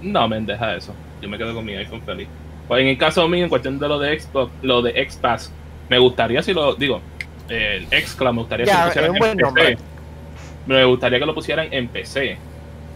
[0.00, 0.94] No, me deja eso
[1.24, 2.28] yo me quedo con mi iPhone feliz.
[2.68, 5.50] Pues en el caso mío, en cuestión de lo de Xbox, lo de Xpass,
[5.88, 7.00] me gustaría si lo digo,
[7.48, 9.78] el Xcloud me gustaría que lo pusieran en PC.
[10.66, 12.36] Me gustaría que lo pusieran en PC.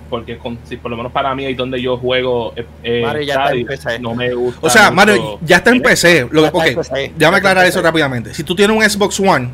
[0.09, 3.23] Porque con, si por lo menos para mí ahí donde yo juego eh, eh Mario
[3.23, 3.99] ya está en PC.
[3.99, 4.67] no me gusta.
[4.67, 6.29] O sea, Mario ya está en PC.
[6.31, 8.33] Lo que, okay, déjame aclarar eso rápidamente.
[8.33, 9.51] Si tú tienes un Xbox One,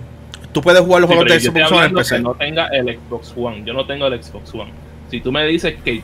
[0.52, 2.16] tú puedes jugar los juegos de Xbox One en PC.
[2.16, 3.62] Que no tenga el Xbox One.
[3.64, 4.72] Yo no tengo el Xbox One.
[5.10, 6.02] Si tú me dices que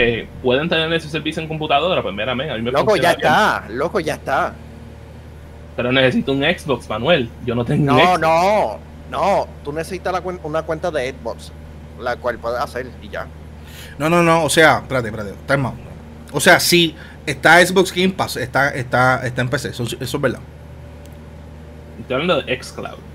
[0.00, 3.64] que pueden tener ese servicio en computadora, pues mira, a mí me Loco, ya está,
[3.68, 4.54] loco, ya está.
[5.76, 7.28] Pero necesito un Xbox, Manuel.
[7.44, 8.20] Yo no tengo no, Xbox.
[8.20, 8.78] No,
[9.10, 11.52] no, Tú necesitas una cuenta de Xbox,
[12.00, 13.26] la cual puedes hacer y ya.
[13.98, 14.44] No, no, no.
[14.44, 15.32] O sea, espérate, espérate.
[15.32, 15.66] Está en
[16.32, 16.96] O sea, sí,
[17.26, 19.68] está Xbox Game Pass, está, está, está en PC.
[19.70, 20.40] Eso, eso es verdad.
[22.00, 23.10] Estoy hablando de Xcloud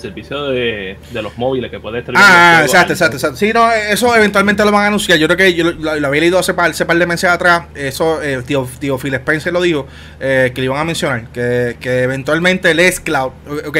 [0.00, 2.20] servicio de, los móviles que puedes tener.
[2.22, 3.36] Ah, exacto, exacto, exacto.
[3.36, 5.18] Sí, no, eso eventualmente lo van a anunciar.
[5.18, 7.64] Yo creo que yo lo, había leído hace par, par, de meses atrás.
[7.74, 9.86] Eso, eh, tío, tío Phil Spencer lo dijo,
[10.18, 11.28] eh, que le iban a mencionar.
[11.28, 13.32] Que, que eventualmente el S-Cloud.
[13.66, 13.78] Ok.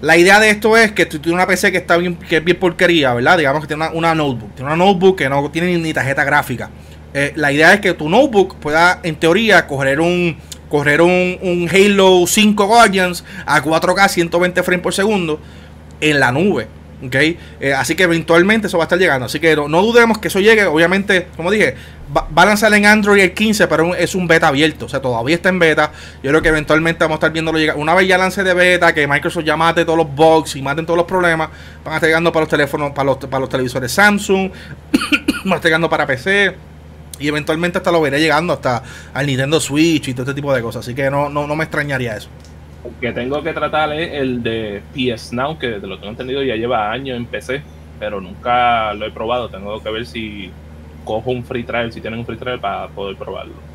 [0.00, 2.44] La idea de esto es que tú tienes una PC que está bien, que es
[2.44, 3.36] bien porquería, ¿verdad?
[3.36, 4.54] Digamos que tiene una, notebook.
[4.54, 6.70] Tiene una notebook que no tiene ni tarjeta gráfica.
[7.12, 10.38] Eh, la idea es que tu notebook pueda, en teoría, coger un
[10.70, 15.38] correr un, Halo 5 Guardians a 4K 120 frames por segundo
[16.00, 16.68] en la nube.
[17.04, 17.36] ¿okay?
[17.60, 19.26] Eh, así que eventualmente eso va a estar llegando.
[19.26, 20.64] Así que no, dudemos que eso llegue.
[20.66, 21.74] Obviamente, como dije,
[22.16, 24.86] va, a lanzar en Android el 15, pero es un beta abierto.
[24.86, 25.90] O sea, todavía está en beta.
[26.22, 27.76] Yo creo que eventualmente vamos a estar viéndolo llegar.
[27.76, 30.86] Una vez ya lance de beta, que Microsoft ya mate todos los bugs y maten
[30.86, 31.50] todos los problemas,
[31.84, 34.50] van a estar llegando para los teléfonos, para los, para los televisores Samsung,
[35.44, 36.69] van a estar llegando para PC
[37.20, 40.62] y eventualmente hasta lo veré llegando hasta al Nintendo Switch y todo este tipo de
[40.62, 40.84] cosas.
[40.84, 42.28] Así que no, no, me extrañaría eso.
[43.00, 46.42] que tengo que tratar es el de PS Now, que de lo que tengo entendido
[46.42, 47.62] ya lleva años en PC,
[47.98, 49.48] pero nunca lo he probado.
[49.48, 50.50] Tengo que ver si
[51.04, 53.69] cojo un free trial, si tienen un free trial para poder probarlo.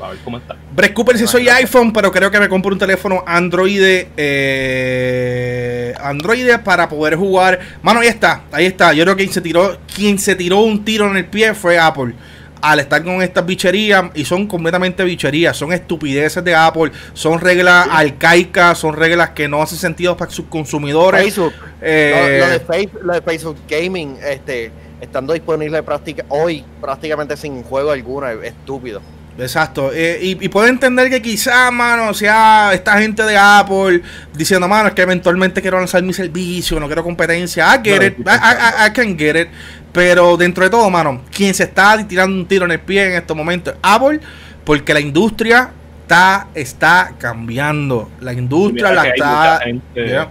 [0.00, 0.56] A ver cómo está.
[0.74, 4.06] Brett Cooper si soy iPhone, pero creo que me compro un teléfono Android.
[4.16, 7.58] Eh, Android para poder jugar.
[7.82, 8.92] Mano, ahí está, ahí está.
[8.92, 11.78] Yo creo que quien se tiró, quien se tiró un tiro en el pie fue
[11.78, 12.14] Apple
[12.62, 17.88] al estar con estas bicherías y son completamente bicherías, son estupideces de Apple, son reglas
[17.90, 21.22] arcaicas, son reglas que no hacen sentido para sus consumidores.
[21.22, 24.70] Facebook, Eh, lo, lo de Facebook, lo de Facebook Gaming, este,
[25.00, 29.00] estando disponible práctica, hoy prácticamente sin juego alguno, es estúpido.
[29.38, 34.02] Exacto, eh, y, y puedo entender que quizá, mano, sea esta gente de Apple
[34.34, 37.74] diciendo, mano, es que eventualmente quiero lanzar mi servicio, no quiero competencia.
[37.74, 39.48] I get it, I, I- I can get it.
[39.92, 43.12] Pero dentro de todo, mano, quien se está tirando un tiro en el pie en
[43.14, 44.20] estos momentos es Apple,
[44.64, 45.70] porque la industria
[46.02, 48.10] está, está cambiando.
[48.20, 49.30] La industria la que hay está.
[49.54, 50.28] mucha gente- Yeah.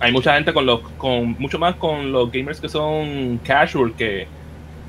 [0.00, 4.26] Hay mucha gente con los, con mucho más con los gamers que son casual que,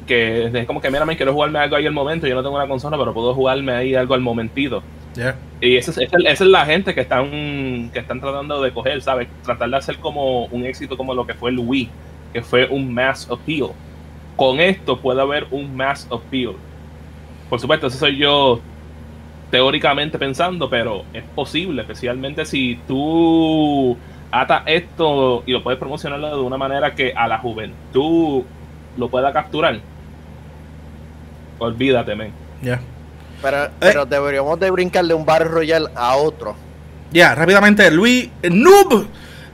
[0.06, 2.56] que es como que mira, me quiero jugarme algo ahí al momento, yo no tengo
[2.56, 4.84] una consola, pero puedo jugarme ahí algo al momentito.
[5.16, 5.44] Yeah.
[5.62, 8.74] Y esa es, esa es- esa es la gente que están, que están tratando de
[8.74, 9.30] coger, ¿sabes?
[9.44, 11.98] Tratar de hacer como un éxito como lo que fue el Wii,
[12.34, 13.70] que fue un mass appeal.
[14.36, 16.56] Con esto puede haber un mass appeal.
[17.50, 18.66] Por supuesto, eso soy yo
[19.50, 24.02] teóricamente pensando, pero es posible, especialmente si tú
[24.32, 28.44] atas esto y lo puedes promocionarlo de una manera que a la juventud
[28.98, 29.82] lo pueda capturar.
[31.60, 32.32] Olvídate, men.
[32.62, 32.82] Yeah.
[33.42, 36.56] Pero, pero deberíamos de brincar de un Battle Royale a otro.
[37.12, 39.06] Ya, rápidamente, Luis Noob.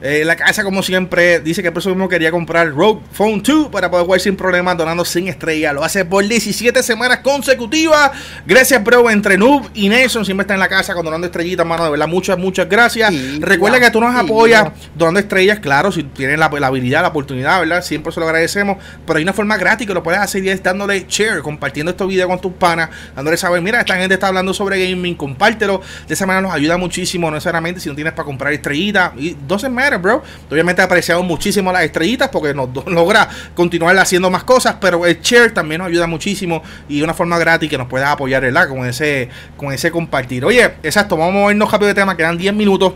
[0.04, 3.68] Eh, la casa, como siempre, dice que por eso mismo quería comprar Rogue Phone 2
[3.68, 5.72] para poder jugar sin problemas, donando sin estrella.
[5.72, 8.10] Lo hace por 17 semanas consecutivas.
[8.44, 9.08] Gracias, bro.
[9.10, 11.84] Entre Noob y Nelson siempre está en la casa con donando estrellitas, mano.
[11.84, 13.10] De verdad, muchas, muchas gracias.
[13.10, 14.72] Sí, Recuerda que tú nos sí, apoyas ya.
[14.96, 17.82] donando estrellas, claro, si tienes la, la habilidad, la oportunidad, ¿verdad?
[17.82, 18.78] Siempre se lo agradecemos.
[19.06, 22.08] Pero hay una forma gratis que lo puedes hacer y es dándole share, compartiendo estos
[22.08, 25.80] videos con tus panas, dándole saber, mira, esta gente está hablando sobre gaming, compártelo.
[26.08, 29.12] De esa manera nos ayuda muchísimo, no necesariamente si no tienes para comprar estrellitas.
[29.16, 30.22] Y doesn't matter, bro.
[30.50, 35.52] Obviamente apreciamos muchísimo las estrellitas porque nos logra continuar haciendo más cosas, pero el share
[35.52, 38.68] también nos ayuda muchísimo y una forma gratis que nos puedas apoyar, ¿verdad?
[38.68, 40.44] Con ese, con ese compartir.
[40.44, 42.94] Oye, exacto, vamos a movernos rápido de tema, quedan 10 minutos.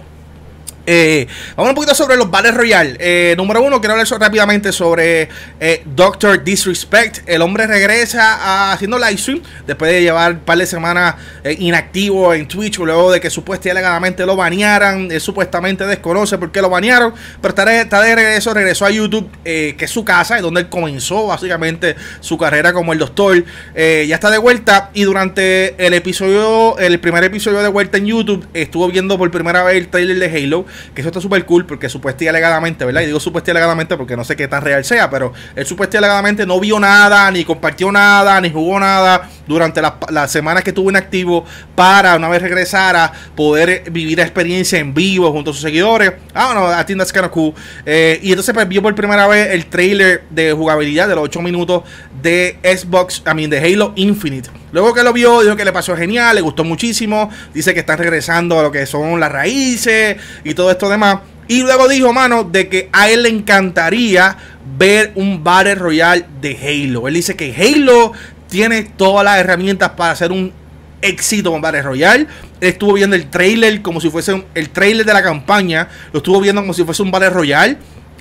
[0.88, 1.26] Eh,
[1.56, 2.96] vamos un poquito sobre los Battle Royale.
[3.00, 5.28] Eh, número uno, quiero hablar rápidamente sobre
[5.58, 7.28] eh, Doctor Disrespect.
[7.28, 11.16] El hombre regresa haciendo live stream después de llevar un par de semanas
[11.58, 15.10] inactivo en Twitch, luego de que supuestamente lo banearan.
[15.10, 18.90] Él supuestamente desconoce por qué lo banearon, pero está de, está de regreso, regresó a
[18.90, 23.44] YouTube, que es su casa, es donde él comenzó básicamente su carrera como el doctor.
[23.74, 28.46] Ya está de vuelta y durante el episodio, el primer episodio de vuelta en YouTube,
[28.54, 31.88] estuvo viendo por primera vez el trailer de Halo, que eso está súper cool porque
[31.88, 33.02] supuestamente alegadamente, ¿verdad?
[33.02, 36.46] Y digo supuestamente alegadamente porque no sé qué tan real sea, pero él supuestamente alegadamente
[36.46, 41.44] no vio nada, ni compartió nada, ni jugó nada durante las, semanas que estuvo inactivo
[41.74, 46.12] para una vez regresara poder vivir la experiencia en vivo junto a sus seguidores.
[46.34, 47.54] Ah, no, kind of cool.
[47.84, 51.40] Eh, y entonces pues, vio por primera vez el trailer de jugabilidad de los 8
[51.42, 51.82] minutos
[52.22, 54.50] de Xbox, I mean, de Halo Infinite.
[54.72, 57.30] Luego que lo vio, dijo que le pasó genial, le gustó muchísimo.
[57.54, 61.18] Dice que están regresando a lo que son las raíces y todo esto demás.
[61.48, 64.36] Y luego dijo, mano, de que a él le encantaría
[64.76, 67.06] ver un Battle Royale de Halo.
[67.06, 68.12] Él dice que Halo
[68.48, 70.52] tiene todas las herramientas para hacer un
[71.02, 72.26] éxito con Battle Royale.
[72.60, 75.88] Él estuvo viendo el trailer como si fuese el trailer de la campaña.
[76.12, 77.76] Lo estuvo viendo como si fuese un Battle Royale.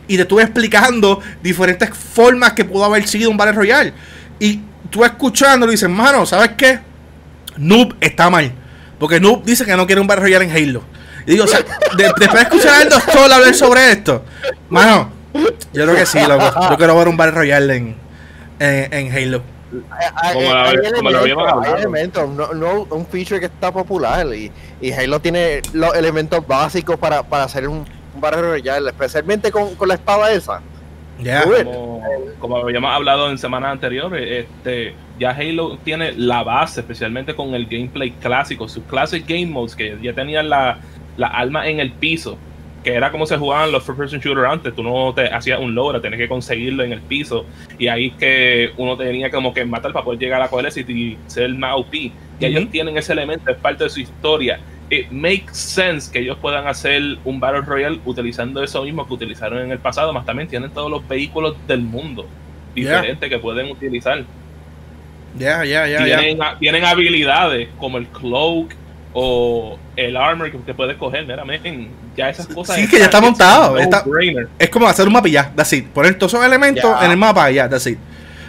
[0.08, 3.94] Y te estuve explicando diferentes formas que pudo haber sido un Battle Royale.
[4.40, 4.60] Y
[4.92, 6.80] tú escuchando y dices, mano, ¿sabes qué?
[7.58, 8.52] Noob está mal.
[9.00, 10.84] Porque Noob dice que no quiere un Battle Royale en Halo.
[11.26, 14.24] Y digo, o sea, de- después de escuchar al doctor hablar sobre esto,
[14.70, 15.10] mano,
[15.74, 16.46] yo creo que sí, loco.
[16.70, 17.96] Yo quiero ver un Battle Royale en,
[18.60, 19.42] en, en Halo.
[20.22, 21.78] Hay, Como hay- la- hay como lo habíamos hablado.
[21.78, 26.98] elementos, no, no un feature que está popular y, y Halo tiene los elementos básicos
[26.98, 27.80] para, para hacer un,
[28.14, 30.62] un Battle Royale, especialmente con, con la espada esa.
[31.20, 31.44] Ya.
[31.48, 31.64] Uy.
[31.64, 32.04] como,
[32.40, 37.66] como habíamos hablado en semanas anteriores, este, ya Halo tiene la base, especialmente con el
[37.68, 40.78] gameplay clásico, sus classic game modes que ya tenían la,
[41.18, 42.38] la alma en el piso,
[42.84, 45.74] que era como se jugaban los first person shooter antes, tú no te hacías un
[45.74, 47.46] logro, tenías que conseguirlo en el piso,
[47.80, 51.18] y ahí es que uno tenía como que matar para poder llegar a la y
[51.28, 51.96] ser el más OP.
[51.96, 52.72] Y ellos Ujú.
[52.72, 54.60] tienen ese elemento, es parte de su historia.
[54.90, 59.60] It makes sense que ellos puedan hacer un Battle Royale utilizando eso mismo que utilizaron
[59.64, 62.28] en el pasado, más también tienen todos los vehículos del mundo
[62.76, 62.98] Yeah.
[62.98, 64.26] diferentes que pueden utilizar.
[65.38, 66.20] Ya, ya, ya, ya.
[66.20, 68.74] tienen, tienen habilidades como el cloak,
[69.18, 71.90] o el armor que te puedes coger, meramente.
[72.18, 72.76] Ya esas cosas.
[72.76, 73.78] Sí, que ya está montado.
[74.60, 77.50] es como hacer un mapa y ya, that's Poner todos esos elementos en el mapa
[77.50, 77.90] y ya, that's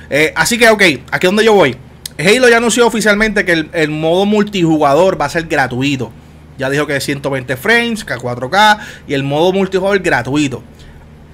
[0.08, 1.76] eh, así que, ok, aquí es donde yo voy.
[2.18, 6.12] Halo ya anunció oficialmente que el, el, modo multijugador va a ser gratuito.
[6.58, 10.62] Ya dijo que 120 frames, K4K y el modo multijugador gratuito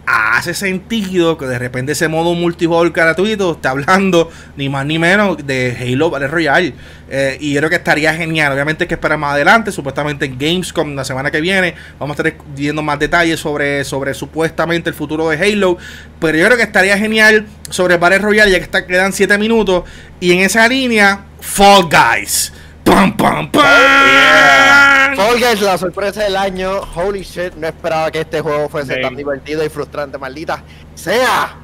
[0.06, 5.46] hace sentido que de repente ese modo multijugador gratuito esté hablando ni más ni menos
[5.46, 6.74] de Halo Battle Royale.
[7.08, 8.52] Eh, y creo que estaría genial.
[8.52, 9.70] Obviamente hay que esperar más adelante.
[9.70, 14.14] Supuestamente en Gamescom la semana que viene vamos a estar viendo más detalles sobre, sobre
[14.14, 15.78] supuestamente el futuro de Halo.
[16.20, 19.84] Pero yo creo que estaría genial sobre Battle Royale ya que está, quedan 7 minutos.
[20.20, 22.52] Y en esa línea, Fall Guys.
[22.84, 24.91] ¡Pam, pam, pam!
[25.16, 26.80] Fall Guys, la sorpresa del año.
[26.94, 30.62] Holy shit, no esperaba que este juego fuese tan divertido y frustrante, maldita
[30.94, 31.56] sea.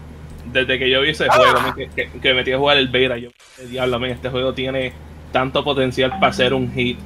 [0.52, 1.34] Desde que yo vi ese ah.
[1.34, 3.30] juego, que, que, metí a jugar el beta, yo,
[3.68, 4.92] diablo, este juego tiene
[5.32, 6.98] tanto potencial para ser un hit.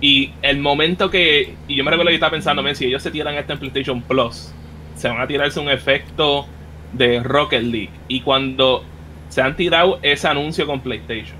[0.00, 1.54] Y el momento que.
[1.68, 4.52] Y yo me recuerdo que estaba pensando, si ellos se tiran esto en PlayStation Plus,
[4.96, 6.46] se van a tirarse un efecto
[6.92, 7.90] de Rocket League.
[8.08, 8.84] Y cuando
[9.28, 11.39] se han tirado ese anuncio con PlayStation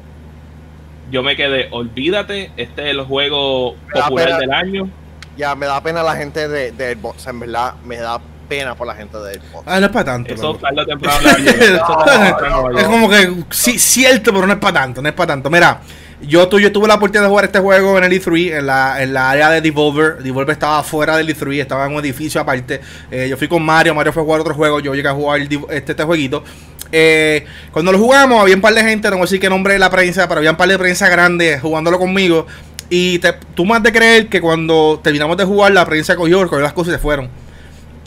[1.11, 4.89] yo me quedé, olvídate, este es el juego popular del año.
[5.37, 8.87] Ya, me da pena la gente de, de Xbox, en verdad, me da pena por
[8.87, 9.65] la gente de Xbox.
[9.67, 10.35] Ah, no es para tanto.
[10.35, 11.29] Eso tarde temprano.
[12.79, 15.51] es como que, sí, cierto, pero no es para tanto, no es para tanto.
[15.51, 15.81] Mira,
[16.23, 19.13] yo, yo tuve la oportunidad de jugar este juego en el E3, en la, en
[19.13, 20.23] la área de Devolver.
[20.23, 22.81] Devolver estaba fuera del E3, estaba en un edificio aparte.
[23.11, 25.41] Eh, yo fui con Mario, Mario fue a jugar otro juego, yo llegué a jugar
[25.41, 26.45] este, este jueguito.
[26.93, 29.75] Eh, cuando lo jugamos, había un par de gente, no voy a decir qué nombre
[29.75, 32.47] de la prensa, pero había un par de prensa grande jugándolo conmigo.
[32.89, 36.61] Y te, tú más de creer que cuando terminamos de jugar, la prensa cogió, cogió
[36.61, 37.29] las cosas y se fueron.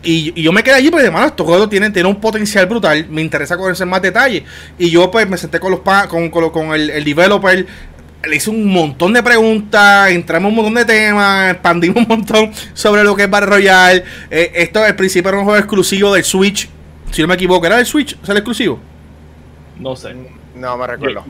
[0.04, 3.08] Y, yo me quedé allí porque, hermano, estos juegos tienen, tienen un potencial brutal.
[3.10, 4.44] Me interesa conocer más detalles.
[4.78, 7.66] Y yo, pues, me senté con los con, con, con el, el, developer.
[8.28, 10.10] Le hice un montón de preguntas.
[10.12, 11.52] Entramos un montón de temas.
[11.52, 14.04] Expandimos un montón sobre lo que es Battle Royale.
[14.30, 16.70] Eh, esto, al principio, era un juego exclusivo del Switch.
[17.12, 18.18] Si no me equivoco, ¿era el Switch?
[18.22, 18.80] ¿Es el exclusivo?
[19.80, 20.16] No sé.
[20.56, 21.26] No me recuerdo.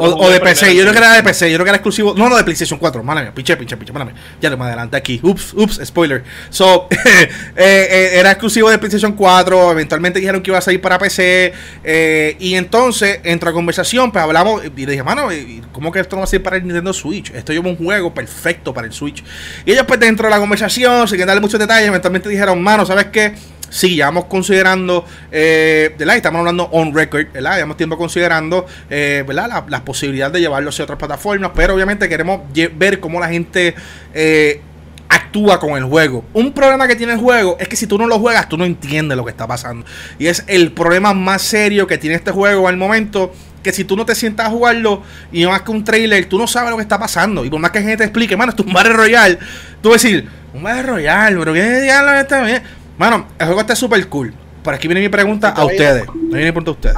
[0.00, 2.14] O, de PC, yo creo que era de PC, yo creo que era exclusivo.
[2.16, 5.20] No, no, de PlayStation 4, mala mía, pinche, pinche, pinche, mala Ya me adelante aquí.
[5.22, 6.24] Ups, ups, spoiler.
[6.50, 9.72] So, eh, eh, era exclusivo de PlayStation 4.
[9.72, 11.52] Eventualmente dijeron que iba a salir para PC.
[11.84, 14.62] Eh, y entonces, entre la conversación, pues hablamos.
[14.64, 15.28] Y le dije, mano,
[15.72, 17.30] ¿cómo que esto no va a ser para el Nintendo Switch?
[17.30, 19.24] Esto es un juego perfecto para el Switch.
[19.64, 23.06] Y ellos, pues, dentro de la conversación, sin darle muchos detalles, eventualmente dijeron, mano, ¿sabes
[23.06, 23.34] qué?
[23.70, 26.16] Sí, llevamos considerando, eh, ¿verdad?
[26.16, 27.54] Estamos hablando on record, ¿verdad?
[27.54, 29.64] Llevamos tiempo considerando, eh, ¿verdad?
[29.68, 32.40] La, posibilidad de llevarlo hacia otras plataformas, pero obviamente queremos
[32.76, 33.74] ver cómo la gente
[34.12, 34.60] eh,
[35.08, 36.24] actúa con el juego.
[36.34, 38.64] Un problema que tiene el juego es que si tú no lo juegas, tú no
[38.64, 39.86] entiendes lo que está pasando.
[40.18, 43.32] Y es el problema más serio que tiene este juego al momento.
[43.62, 45.02] Que si tú no te sientas a jugarlo
[45.32, 47.44] y no más que un trailer, tú no sabes lo que está pasando.
[47.44, 49.38] Y por más que gente te explique, mano, es un Battle Royale,
[49.82, 52.62] tú vas a decir, un Battle Royale, pero ¿qué diablo está bien?
[52.98, 54.34] Mano, el juego está súper cool.
[54.62, 56.06] Por aquí viene mi pregunta a ustedes.
[56.12, 56.96] viene mi pregunta a ustedes.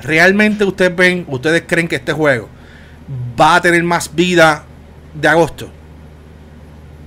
[0.00, 2.48] ¿Realmente ustedes ven, ustedes creen que este juego
[3.38, 4.64] va a tener más vida
[5.12, 5.68] de agosto?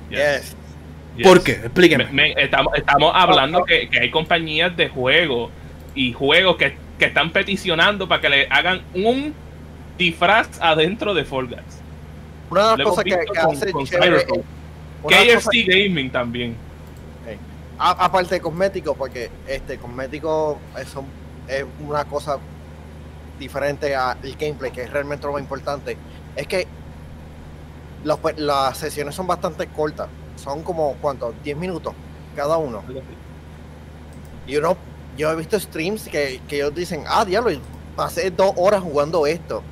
[0.10, 0.58] Yes.
[1.24, 1.54] ¿Por qué?
[1.54, 2.34] Explíqueme.
[2.38, 5.50] estamos, estamos hablando que, hay compañías de juegos
[5.96, 9.34] y juegos que, están peticionando para que le hagan un
[9.98, 11.82] disfraz adentro de Fall Guys.
[12.52, 16.56] Una de las cosas que, hace KFC Gaming también
[17.82, 20.94] aparte de cosméticos, porque este cosmético es,
[21.48, 22.38] es una cosa
[23.40, 25.98] diferente al gameplay, que es realmente lo más importante,
[26.36, 26.68] es que
[28.22, 30.08] pues, las sesiones son bastante cortas.
[30.36, 31.34] Son como, ¿cuántos?
[31.44, 31.94] 10 minutos
[32.36, 32.84] cada uno.
[34.48, 34.78] Y uno,
[35.18, 37.60] yo he visto streams que, ellos dicen, ah, diablo,
[37.96, 39.64] pasé dos horas jugando esto.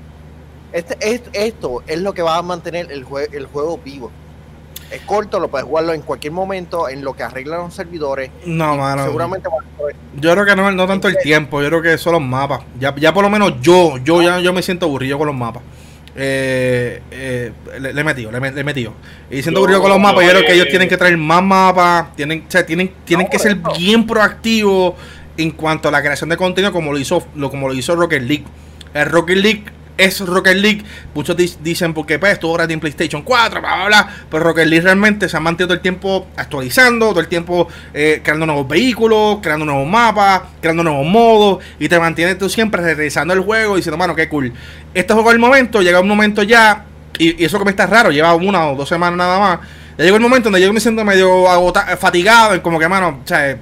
[0.72, 4.12] Este, es, esto es lo que va a mantener el, el juego vivo
[4.92, 8.32] es corto, lo puedes jugarlo en cualquier momento, en lo que arreglan los servidores.
[8.46, 9.04] No, mano.
[9.06, 9.50] Seguramente
[10.20, 12.62] Yo creo que no, no tanto el tiempo, yo creo que son los mapas.
[12.80, 15.62] Ya, ya por lo menos yo, yo ya yo me siento aburrido con los mapas.
[16.16, 18.94] Eh, eh, le, he metido, le, he metido.
[19.30, 22.16] Y siento aburrido con los mapas, yo creo que ellos tienen que traer más mapas,
[22.16, 24.96] tienen, o sea, tienen, tienen que ser bien proactivos
[25.38, 28.24] en cuanto a la creación de contenido como lo hizo, lo, como lo hizo Rocket
[28.24, 28.46] League.
[28.94, 29.64] El Rocket League
[30.00, 30.84] es Rocket League.
[31.14, 34.10] Muchos dicen porque pues estuvo gratis en PlayStation 4, bla, bla, bla.
[34.32, 38.22] Pero Rocket League realmente se ha mantenido todo el tiempo actualizando, todo el tiempo eh,
[38.24, 41.64] creando nuevos vehículos, creando nuevos mapas, creando nuevos modos.
[41.80, 44.54] Y te mantiene tú siempre regresando el juego y diciendo, mano, qué cool.
[44.94, 46.86] Este juego el momento, llega un momento ya,
[47.18, 49.60] y, eso que me está raro, lleva una o dos semanas nada más.
[49.98, 53.28] Ya llegó el momento donde yo me siento medio agotado, fatigado, como que, mano, o
[53.28, 53.58] sea, eh,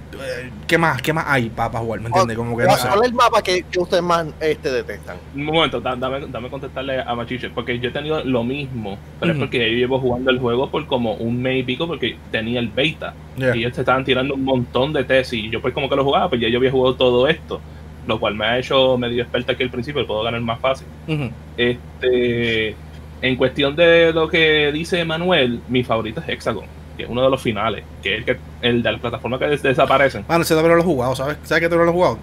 [0.67, 2.01] ¿qué más, qué más hay para jugar?
[2.01, 2.37] ¿Me entiendes?
[2.37, 2.87] Como que no ¿Cuál sé.
[2.87, 5.17] cuál es el mapa que, que ustedes más este, detestan?
[5.35, 9.31] Un momento, da- dame, dame contestarle a Machiche, porque yo he tenido lo mismo, pero
[9.31, 9.41] Ujú.
[9.43, 12.59] es porque yo llevo jugando el juego por como un mes y pico porque tenía
[12.59, 13.13] el beta.
[13.37, 13.55] Yeah.
[13.55, 16.03] Y ellos te estaban tirando un montón de tesis y yo pues como que lo
[16.03, 17.61] jugaba, pues ya yo había jugado todo esto,
[18.05, 20.87] lo cual me ha hecho medio experta aquí al principio, puedo ganar más fácil.
[21.07, 21.29] Ujú.
[21.57, 22.75] Este,
[23.21, 26.65] en cuestión de lo que dice Manuel, mi favorito es Hexagon,
[26.97, 29.47] que es uno de los finales, que es el, que, el de las plataformas que
[29.47, 30.25] des- desaparecen.
[30.27, 31.37] Bueno, ese no lo he jugado, ¿sabes?
[31.43, 32.17] ¿Sabes que todavía no lo he jugado?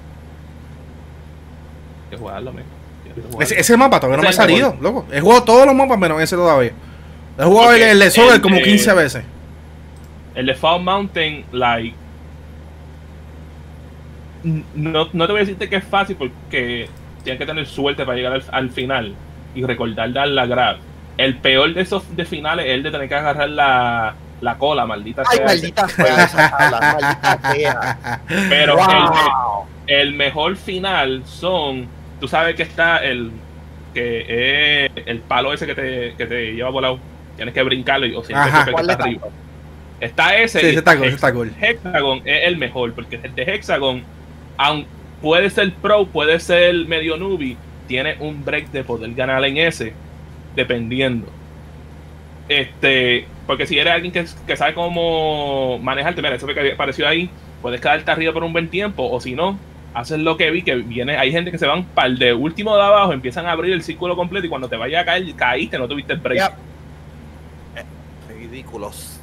[2.04, 3.40] Hay que jugarlo, jugarlo.
[3.40, 5.06] Ese, ese mapa todavía no me ha salido, loco.
[5.12, 6.72] He jugado todos los mapas menos ese todavía.
[7.38, 9.24] He jugado el, el de Soul el como de- 15 veces.
[10.34, 11.94] El de Fall Mountain, like.
[14.74, 16.88] No, no te voy a decirte que es fácil porque
[17.22, 19.14] tienes que tener suerte para llegar al, al final
[19.54, 20.76] y recordar dar la grab.
[21.16, 24.14] El peor de esos de finales es el de tener que agarrar la,
[24.44, 25.46] la cola, maldita Ay, sea.
[25.46, 28.20] maldita sea esa tabla, maldita sea.
[28.48, 29.66] Pero Wow.
[29.86, 31.86] el, el mejor final son.
[32.20, 33.30] Tú sabes que está el.
[33.92, 36.98] Que es el palo ese que te, que te lleva volado.
[37.36, 38.64] Tienes que brincarlo y, o siempre Ajá.
[38.64, 39.28] que ¿Cuál está arriba.
[40.00, 40.60] Está ese.
[40.60, 40.96] Sí, ese está
[41.32, 41.68] cool, está.
[41.68, 44.02] Hexagon es el mejor, porque el de Hexagon,
[44.56, 44.86] aun
[45.22, 49.94] puede ser pro, puede ser medio newbie, tiene un break de poder ganar en ese,
[50.54, 51.26] dependiendo.
[52.48, 57.30] Este, porque si eres alguien que, que sabe cómo manejarte, mira, eso que apareció ahí,
[57.62, 59.58] puedes quedarte arriba por un buen tiempo, o si no,
[59.94, 62.74] haces lo que vi, que viene, hay gente que se van para el de último
[62.76, 65.78] de abajo, empiezan a abrir el círculo completo y cuando te vaya a caer, caíste,
[65.78, 66.38] no tuviste el break.
[66.38, 66.56] Ya.
[67.80, 67.84] Eh,
[68.38, 69.20] Ridículos.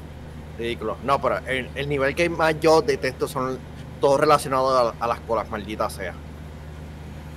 [0.58, 0.98] Ridículos.
[1.04, 3.58] No, pero el, el nivel que más yo detesto son
[4.00, 6.14] todos relacionados a, a las colas, maldita sea.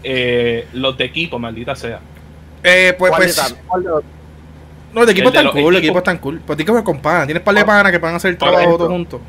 [0.02, 2.00] Eh, los de equipo, maldita sea.
[2.62, 3.36] Eh, pues, ¿Cuál de pues.
[3.36, 4.02] tan- cuál de los-
[4.94, 6.40] No, el equipo El los cool, el equipo están cool.
[6.46, 7.26] Pero tienes que panas.
[7.26, 9.20] Tienes par de panas que puedan hacer el trabajo ejemplo, todos juntos.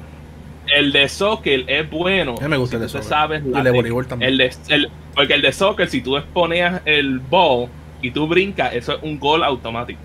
[0.67, 2.35] El de soccer es bueno.
[2.41, 3.07] A me gusta el de soccer.
[3.07, 4.31] sabes Y el de voleibol también.
[4.31, 7.69] el de- el- porque el de soccer, si tú exponeas el ball
[8.01, 9.99] y tú brincas, eso es un gol automático.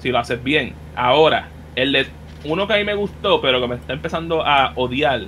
[0.00, 0.74] Si lo haces bien.
[0.96, 2.06] Ahora, el de
[2.44, 5.22] uno que a mí me gustó, pero que me está empezando a odiar,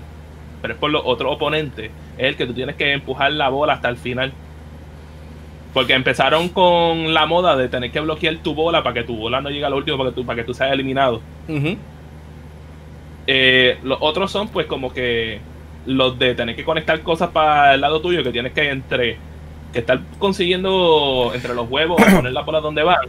[0.60, 3.74] pero es por los otros oponentes, es el que tú tienes que empujar la bola
[3.74, 4.32] hasta el final.
[5.74, 9.40] Porque empezaron con la moda de tener que bloquear tu bola para que tu bola
[9.40, 11.20] no llegue al último, para que tú, para que tú seas eliminado.
[13.26, 15.40] Eh, los otros son pues como que
[15.86, 19.18] los de tener que conectar cosas para el lado tuyo que tienes que entre
[19.72, 23.08] que estar consiguiendo entre los huevos poner la bola donde van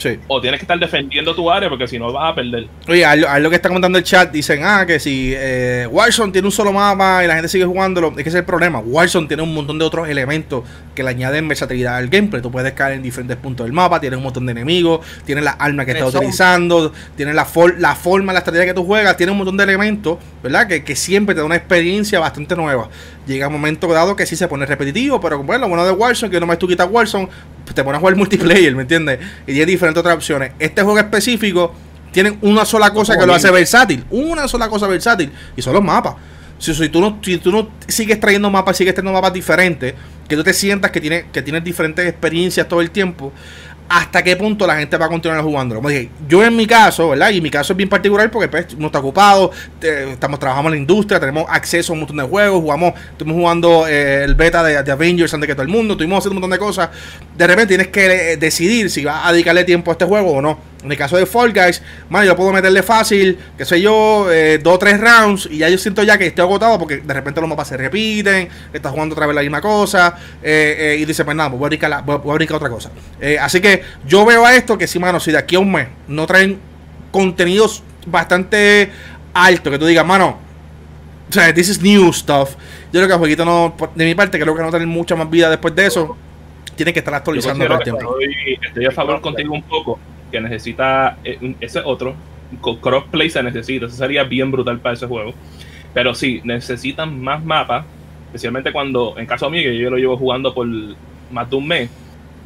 [0.00, 0.18] Sí.
[0.28, 2.66] o tienes que estar defendiendo tu área porque si no vas a perder.
[2.88, 5.86] Oye, a lo, a lo que está comentando el chat, dicen, ah, que si eh,
[5.90, 8.44] Warzone tiene un solo mapa y la gente sigue jugándolo, es que ese es el
[8.44, 8.78] problema.
[8.80, 12.40] Warzone tiene un montón de otros elementos que le añaden versatilidad al gameplay.
[12.40, 15.56] Tú puedes caer en diferentes puntos del mapa, tienes un montón de enemigos, tienes las
[15.58, 19.32] armas que estás utilizando, tienes la, for- la forma, la estrategia que tú juegas, tienes
[19.32, 20.66] un montón de elementos, ¿verdad?
[20.66, 22.88] Que, que siempre te da una experiencia bastante nueva.
[23.26, 26.40] Llega un momento dado que sí se pone repetitivo, pero bueno, bueno de Warzone, que
[26.40, 27.28] no más tú quitas Warzone,
[27.64, 29.20] pues te pones a jugar multiplayer, ¿me entiendes?
[29.42, 30.52] Y tienes diferentes otras opciones.
[30.58, 31.74] Este juego específico
[32.12, 35.82] tiene una sola cosa que lo hace versátil, una sola cosa versátil, y son los
[35.82, 36.14] mapas.
[36.58, 39.94] Si, si tú no, si tú no sigues trayendo mapas, sigues teniendo mapas diferentes,
[40.28, 43.32] que tú te sientas que tienes, que tienes diferentes experiencias todo el tiempo,
[43.92, 45.74] hasta qué punto la gente va a continuar jugando.
[45.74, 47.30] Como dije, yo en mi caso, ¿verdad?
[47.30, 50.74] Y mi caso es bien particular porque pues, uno está ocupado, te- estamos trabajando en
[50.74, 54.62] la industria, tenemos acceso a un montón de juegos, jugamos, estuvimos jugando eh, el beta
[54.62, 56.88] de, de Avengers antes que todo el mundo, estuvimos haciendo un montón de cosas.
[57.36, 60.40] De repente tienes que eh, decidir si vas a dedicarle tiempo a este juego o
[60.40, 60.69] no.
[60.82, 64.58] En el caso de Fall Guys, man, yo puedo meterle fácil, qué sé yo, eh,
[64.62, 67.38] dos o tres rounds y ya yo siento ya que estoy agotado porque de repente
[67.40, 71.22] los mapas se repiten, estás jugando otra vez la misma cosa eh, eh, y dice,
[71.24, 72.90] pues nada, pues voy a brincar, la- voy a- voy a brincar otra cosa.
[73.40, 75.88] Así que yo veo a esto que sí, mano, si de aquí a un mes
[76.08, 76.58] no traen
[77.10, 78.90] contenidos bastante
[79.34, 80.38] altos, que tú digas, mano,
[81.28, 82.50] o sea, this is new stuff.
[82.92, 85.28] Yo creo que el jueguito no, de mi parte, creo que no tener mucha más
[85.30, 86.16] vida después de eso.
[86.74, 88.18] Tiene que estar actualizando todo el tiempo.
[88.20, 89.98] estoy, estoy a favor contigo un poco,
[90.30, 92.14] que necesita eh, ese otro,
[92.80, 95.34] crossplay se necesita, eso sería bien brutal para ese juego.
[95.92, 97.84] Pero sí, necesitan más mapas,
[98.26, 100.66] especialmente cuando, en caso mío, que yo lo llevo jugando por
[101.30, 101.90] más de un mes,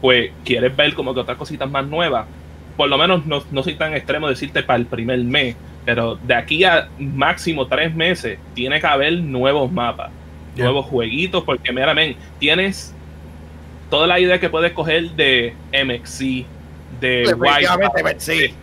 [0.01, 2.27] pues quieres ver como que otras cositas más nuevas.
[2.77, 6.35] Por lo menos no, no soy tan extremo decirte para el primer mes, pero de
[6.35, 10.11] aquí a máximo tres meses tiene que haber nuevos mapas,
[10.57, 12.95] nuevos jueguitos, porque mira, men, tienes
[13.91, 16.47] toda la idea que puedes coger de MXC,
[17.01, 18.55] de White, sí.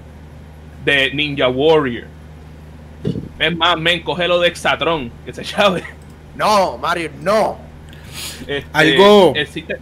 [0.85, 2.05] de Ninja Warrior.
[3.39, 5.83] Es más, men, cógelo de Exatron, que se llave.
[6.35, 7.57] No, Mario, no.
[8.47, 9.77] Este, Algo- Existen,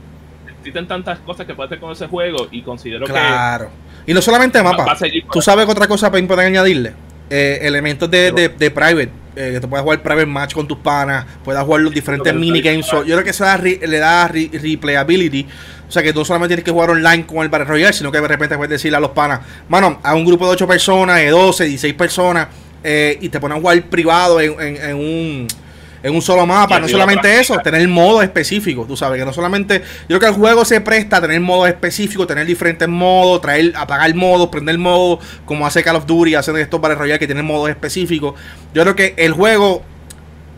[0.57, 3.69] existen tantas cosas que puedes hacer con ese juego y considero Claro.
[4.05, 4.97] Y no solamente que mapa.
[5.31, 6.93] Tú sabes que otra cosa para poder añadirle.
[7.29, 9.11] Eh, elementos de, de, de private.
[9.35, 12.87] eh, que te puedas jugar private match con tus panas, puedas jugar los diferentes minigames.
[12.89, 15.45] yo creo que eso le da replayability.
[15.89, 18.21] O sea que tú solamente tienes que jugar online con el Battle Royale, sino que
[18.21, 21.29] de repente puedes decirle a los panas, mano, a un grupo de 8 personas, de
[21.29, 22.47] 12, 16 personas,
[22.83, 24.53] eh, y te ponen a jugar privado en,
[24.95, 25.47] un
[26.03, 26.79] en un solo mapa.
[26.79, 28.87] No solamente eso, tener modos específicos.
[28.87, 29.81] Tú sabes que no solamente.
[30.07, 33.73] Yo creo que el juego se presta a tener modos específicos, tener diferentes modos, traer,
[33.75, 37.45] apagar modos, prender modos, como hace Call of Duty, hacen estos Battle Royale que tienen
[37.45, 38.35] modos específicos.
[38.75, 39.83] Yo creo que el juego.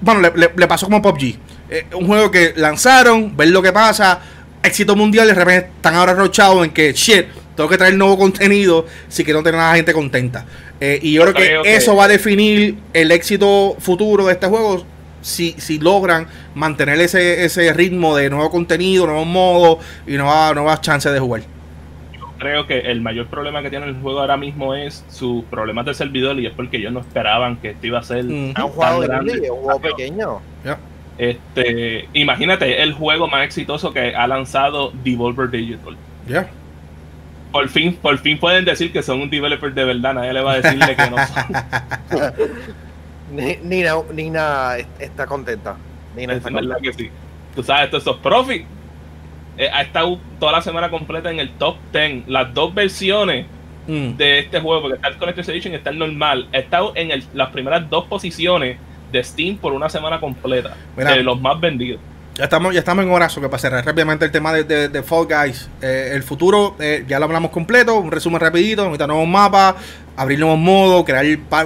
[0.02, 1.38] Bueno, le, pasó como PUBG.
[1.70, 4.20] Eh, un juego que lanzaron, ver lo que pasa,
[4.64, 8.18] éxito mundial, y de repente están ahora rochados en que shit, tengo que traer nuevo
[8.18, 10.46] contenido si quiero tener a la gente contenta.
[10.80, 14.84] Eh, y yo, creo, que, eso va a definir el éxito futuro de este juego
[15.22, 20.82] si, si logran mantener ese, ese ritmo de nuevo contenido, nuevos modos y nuevas, nuevas
[20.82, 21.44] chances de jugar.
[22.14, 25.86] Yo creo que el mayor problema que tiene el juego ahora mismo es sus problemas
[25.86, 29.00] de servidor y es porque ellos no esperaban que esto iba a ser un juego
[29.02, 30.42] grande, un juego pequeño.
[31.22, 35.96] Este, imagínate el juego más exitoso que ha lanzado Devolver Digital.
[36.28, 36.50] Ya.
[37.52, 40.54] Por fin, por fin pueden decir que son un developer de verdad, nadie le va
[40.54, 42.42] a decirle que no son.
[43.70, 45.76] Nina, Nina está contenta.
[46.16, 47.12] Nina es verdad que sí.
[47.54, 48.66] Tú sabes, esto esos profit.
[49.60, 52.30] Eh, ha estado toda la semana completa en el top 10.
[52.30, 53.46] Las dos versiones
[53.86, 54.14] mm.
[54.14, 57.24] de este juego, porque está el Collector's Edition y está el normal, ha estado en
[57.36, 58.78] las primeras dos posiciones
[59.12, 60.76] de Steam por una semana completa.
[60.96, 62.00] de los más vendidos.
[62.36, 65.28] Ya estamos, ya estamos en horas, que para cerrar rápidamente el tema de, de, Fall
[65.28, 65.70] Guys.
[65.82, 69.76] Eh, el futuro, eh, ya lo hablamos completo, un resumen rapidito, ahorita nuevos mapas,
[70.16, 71.26] abrir nuevos modos, crear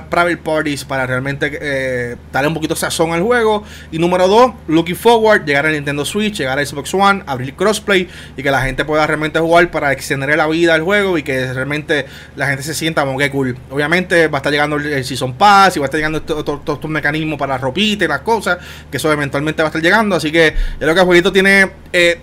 [0.09, 3.63] private parties para realmente eh, darle un poquito sazón al juego.
[3.91, 8.07] Y número dos, looking forward, llegar a Nintendo Switch, llegar a Xbox One, abrir crossplay
[8.37, 11.53] y que la gente pueda realmente jugar para extender la vida del juego y que
[11.53, 13.57] realmente la gente se sienta como que cool.
[13.69, 16.89] Obviamente va a estar llegando el, Season Pass y va a estar llegando todos estos
[16.89, 18.57] mecanismos para ropita y las cosas,
[18.89, 20.15] que eso eventualmente va a estar llegando.
[20.15, 22.21] Así que yo creo que el jueguito tiene, eh,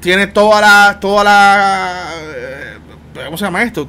[0.00, 3.88] tiene toda la, toda la, eh, ¿cómo se llama esto?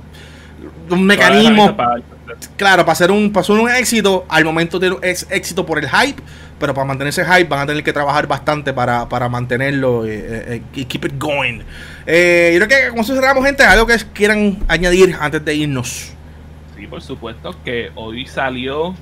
[0.89, 1.75] Un mecanismo.
[2.55, 6.21] claro, para hacer un, para un éxito, al momento de, es éxito por el hype,
[6.59, 10.55] pero para mantener ese hype van a tener que trabajar bastante para, para mantenerlo eh,
[10.55, 11.59] eh, y keep it going.
[12.05, 16.13] Eh, yo creo que como cerramos, gente, algo que quieran añadir antes de irnos.
[16.75, 18.95] Sí, por supuesto, que hoy salió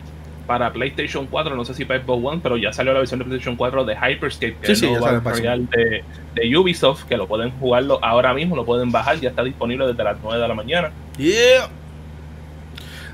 [0.45, 3.25] para PlayStation 4, no sé si para Xbox One, pero ya salió la versión de
[3.25, 6.03] PlayStation 4 de Hyperscape, que es el de,
[6.35, 10.03] de, Ubisoft, que lo pueden jugarlo ahora mismo, lo pueden bajar, ya está disponible desde
[10.03, 10.91] las 9 de la mañana.
[11.17, 11.69] Yeah.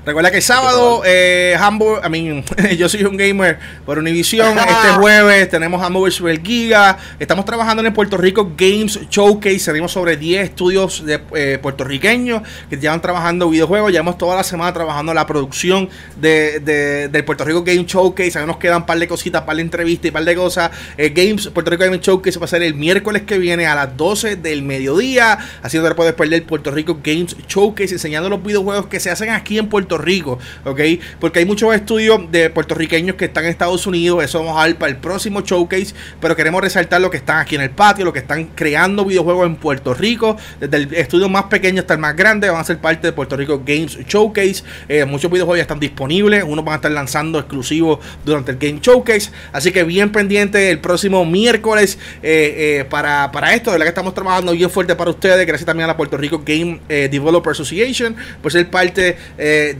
[0.04, 2.44] Recuerda que el sábado, eh, Hamburg, I mean,
[2.78, 4.56] yo soy un gamer por Univision.
[4.70, 6.96] Este jueves tenemos Hamburg Super Giga.
[7.18, 9.58] Estamos trabajando en el Puerto Rico Games Showcase.
[9.58, 13.92] Tenemos sobre 10 estudios de, eh, puertorriqueños que llevan trabajando videojuegos.
[13.92, 18.38] Llevamos toda la semana trabajando la producción de, de, del Puerto Rico Games Showcase.
[18.38, 20.34] Ahí nos quedan un par de cositas, un par de entrevistas y un par de
[20.34, 20.70] cosas.
[20.96, 23.94] Eh, Games, Puerto Rico Games Showcase va a ser el miércoles que viene a las
[23.96, 25.38] 12 del mediodía.
[25.62, 28.98] Así que no te puedes perder el Puerto Rico Games Showcase enseñando los videojuegos que
[28.98, 30.80] se hacen aquí en Puerto Rico, ¿ok?
[31.18, 34.76] Porque hay muchos estudios de puertorriqueños que están en Estados Unidos, eso vamos a ver
[34.76, 38.12] para el próximo showcase, pero queremos resaltar lo que están aquí en el patio, lo
[38.12, 42.16] que están creando videojuegos en Puerto Rico, desde el estudio más pequeño hasta el más
[42.16, 45.80] grande, van a ser parte de Puerto Rico Games Showcase, eh, muchos videojuegos ya están
[45.80, 50.70] disponibles, unos van a estar lanzando exclusivos durante el Game Showcase, así que bien pendiente
[50.70, 54.94] el próximo miércoles eh, eh, para, para esto, de la que estamos trabajando bien fuerte
[54.94, 59.16] para ustedes, gracias también a la Puerto Rico Game Developer Association, por ser parte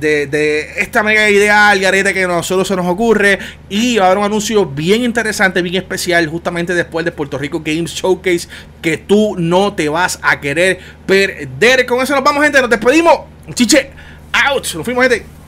[0.01, 3.39] de, esta mega idea garete que a nosotros se nos ocurre.
[3.69, 7.63] Y va a haber un anuncio bien interesante, bien especial, justamente después de Puerto Rico
[7.65, 8.49] Games Showcase,
[8.83, 11.87] que tú no te vas a querer perder.
[11.87, 12.61] Con eso nos vamos, gente.
[12.61, 13.21] Nos despedimos.
[13.55, 13.91] Chiche,
[14.33, 14.67] out.
[14.75, 15.40] Nos fuimos, gente.